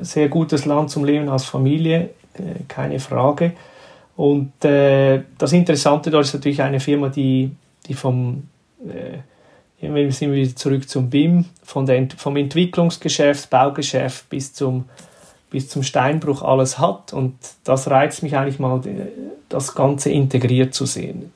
[0.00, 3.52] sehr gutes Land zum Leben als Familie, äh, keine Frage.
[4.16, 7.50] Und äh, das Interessante dort ist natürlich eine Firma, die,
[7.88, 8.44] die vom,
[8.86, 9.18] äh,
[9.80, 14.84] wir sind wieder zurück zum BIM, von der, vom Entwicklungsgeschäft, Baugeschäft bis zum,
[15.50, 17.12] bis zum Steinbruch alles hat.
[17.12, 17.34] Und
[17.64, 18.80] das reizt mich eigentlich mal,
[19.48, 21.32] das Ganze integriert zu sehen.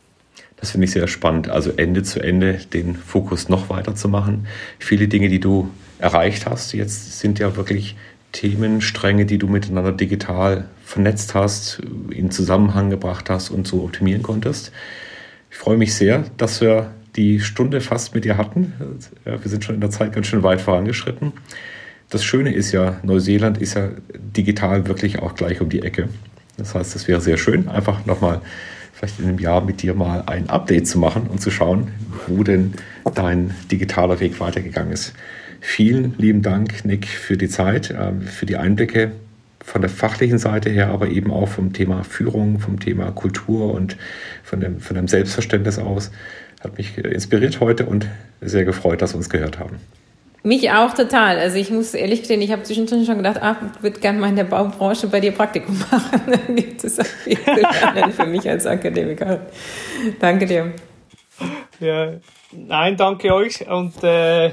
[0.57, 1.49] Das finde ich sehr spannend.
[1.49, 4.47] Also Ende zu Ende den Fokus noch weiter zu machen.
[4.79, 7.97] Viele Dinge, die du erreicht hast, jetzt sind ja wirklich
[8.33, 11.81] Themenstränge, die du miteinander digital vernetzt hast,
[12.11, 14.73] in Zusammenhang gebracht hast und so optimieren konntest.
[15.51, 18.75] Ich freue mich sehr, dass wir die Stunde fast mit dir hatten.
[19.25, 21.33] Wir sind schon in der Zeit ganz schön weit vorangeschritten.
[22.11, 26.09] Das Schöne ist ja, Neuseeland ist ja digital wirklich auch gleich um die Ecke.
[26.59, 28.43] Das heißt, es wäre sehr schön, einfach nochmal
[28.97, 31.88] vielleicht in einem Jahr mit dir mal ein Update zu machen und zu schauen,
[32.26, 32.72] wo denn
[33.14, 35.12] dein digitaler Weg weitergegangen ist.
[35.61, 39.12] Vielen lieben Dank, Nick, für die Zeit, ähm, für die Einblicke
[39.62, 43.97] von der fachlichen Seite her, aber eben auch vom Thema Führung, vom Thema Kultur und
[44.42, 46.11] von dem, von dem Selbstverständnis aus.
[46.62, 48.07] Hat mich inspiriert heute und
[48.40, 49.76] sehr gefreut, dass wir uns gehört haben.
[50.47, 51.40] Mich auch total.
[51.40, 54.28] Also ich muss ehrlich gestehen, ich habe zwischendrin schon gedacht, ach, ich würde gerne mal
[54.28, 56.20] in der Baubranche bei dir Praktikum machen.
[56.24, 59.40] Dann gibt es auch viel für mich als Akademiker.
[60.20, 60.72] Danke dir.
[61.80, 62.12] Ja,
[62.53, 63.66] nein, danke euch.
[63.66, 64.53] Und äh,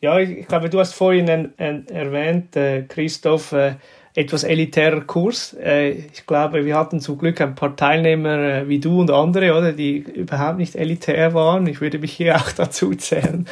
[0.00, 1.28] ja, ich glaube, du hast vorhin
[1.58, 3.76] erwähnt, äh, Christoph, äh,
[4.18, 5.54] etwas elitärer Kurs.
[5.62, 9.56] Äh, ich glaube, wir hatten zum Glück ein paar Teilnehmer äh, wie du und andere,
[9.56, 11.68] oder, die überhaupt nicht elitär waren.
[11.68, 13.46] Ich würde mich hier auch dazu zählen.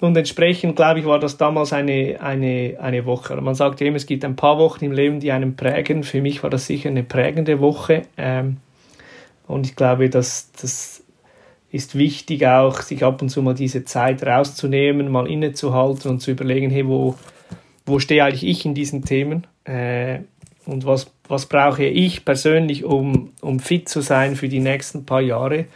[0.00, 3.34] und entsprechend, glaube ich, war das damals eine, eine, eine Woche.
[3.40, 6.04] Man sagt eben, es gibt ein paar Wochen im Leben, die einen prägen.
[6.04, 8.02] Für mich war das sicher eine prägende Woche.
[8.16, 8.58] Ähm,
[9.48, 11.02] und ich glaube, dass das
[11.72, 16.30] ist wichtig auch, sich ab und zu mal diese Zeit rauszunehmen, mal innezuhalten und zu
[16.30, 17.16] überlegen, hey, wo,
[17.84, 19.46] wo stehe eigentlich ich in diesen Themen?
[19.64, 20.20] Äh,
[20.66, 25.20] und was, was brauche ich persönlich, um, um fit zu sein für die nächsten paar
[25.20, 25.66] Jahre.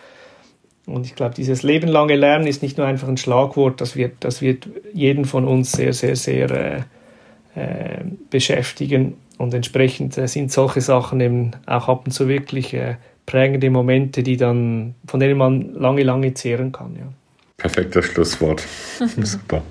[0.87, 4.41] Und ich glaube, dieses lebenlange Lernen ist nicht nur einfach ein Schlagwort, das wird, das
[4.41, 9.15] wird jeden von uns sehr, sehr, sehr äh, äh, beschäftigen.
[9.39, 14.23] Und entsprechend äh, sind solche Sachen eben auch ab und zu wirklich äh, prägende Momente,
[14.23, 16.95] die dann, von denen man lange, lange zehren kann.
[16.97, 17.13] Ja.
[17.57, 18.63] Perfektes Schlusswort.
[19.23, 19.63] Super.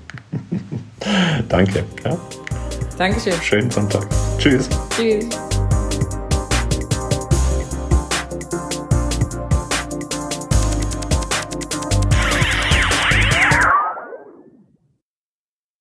[1.48, 1.84] Danke.
[2.04, 2.18] Ja.
[2.96, 3.34] Dankeschön.
[3.42, 4.06] Schönen Sonntag.
[4.38, 4.68] Tschüss.
[4.96, 5.28] Tschüss.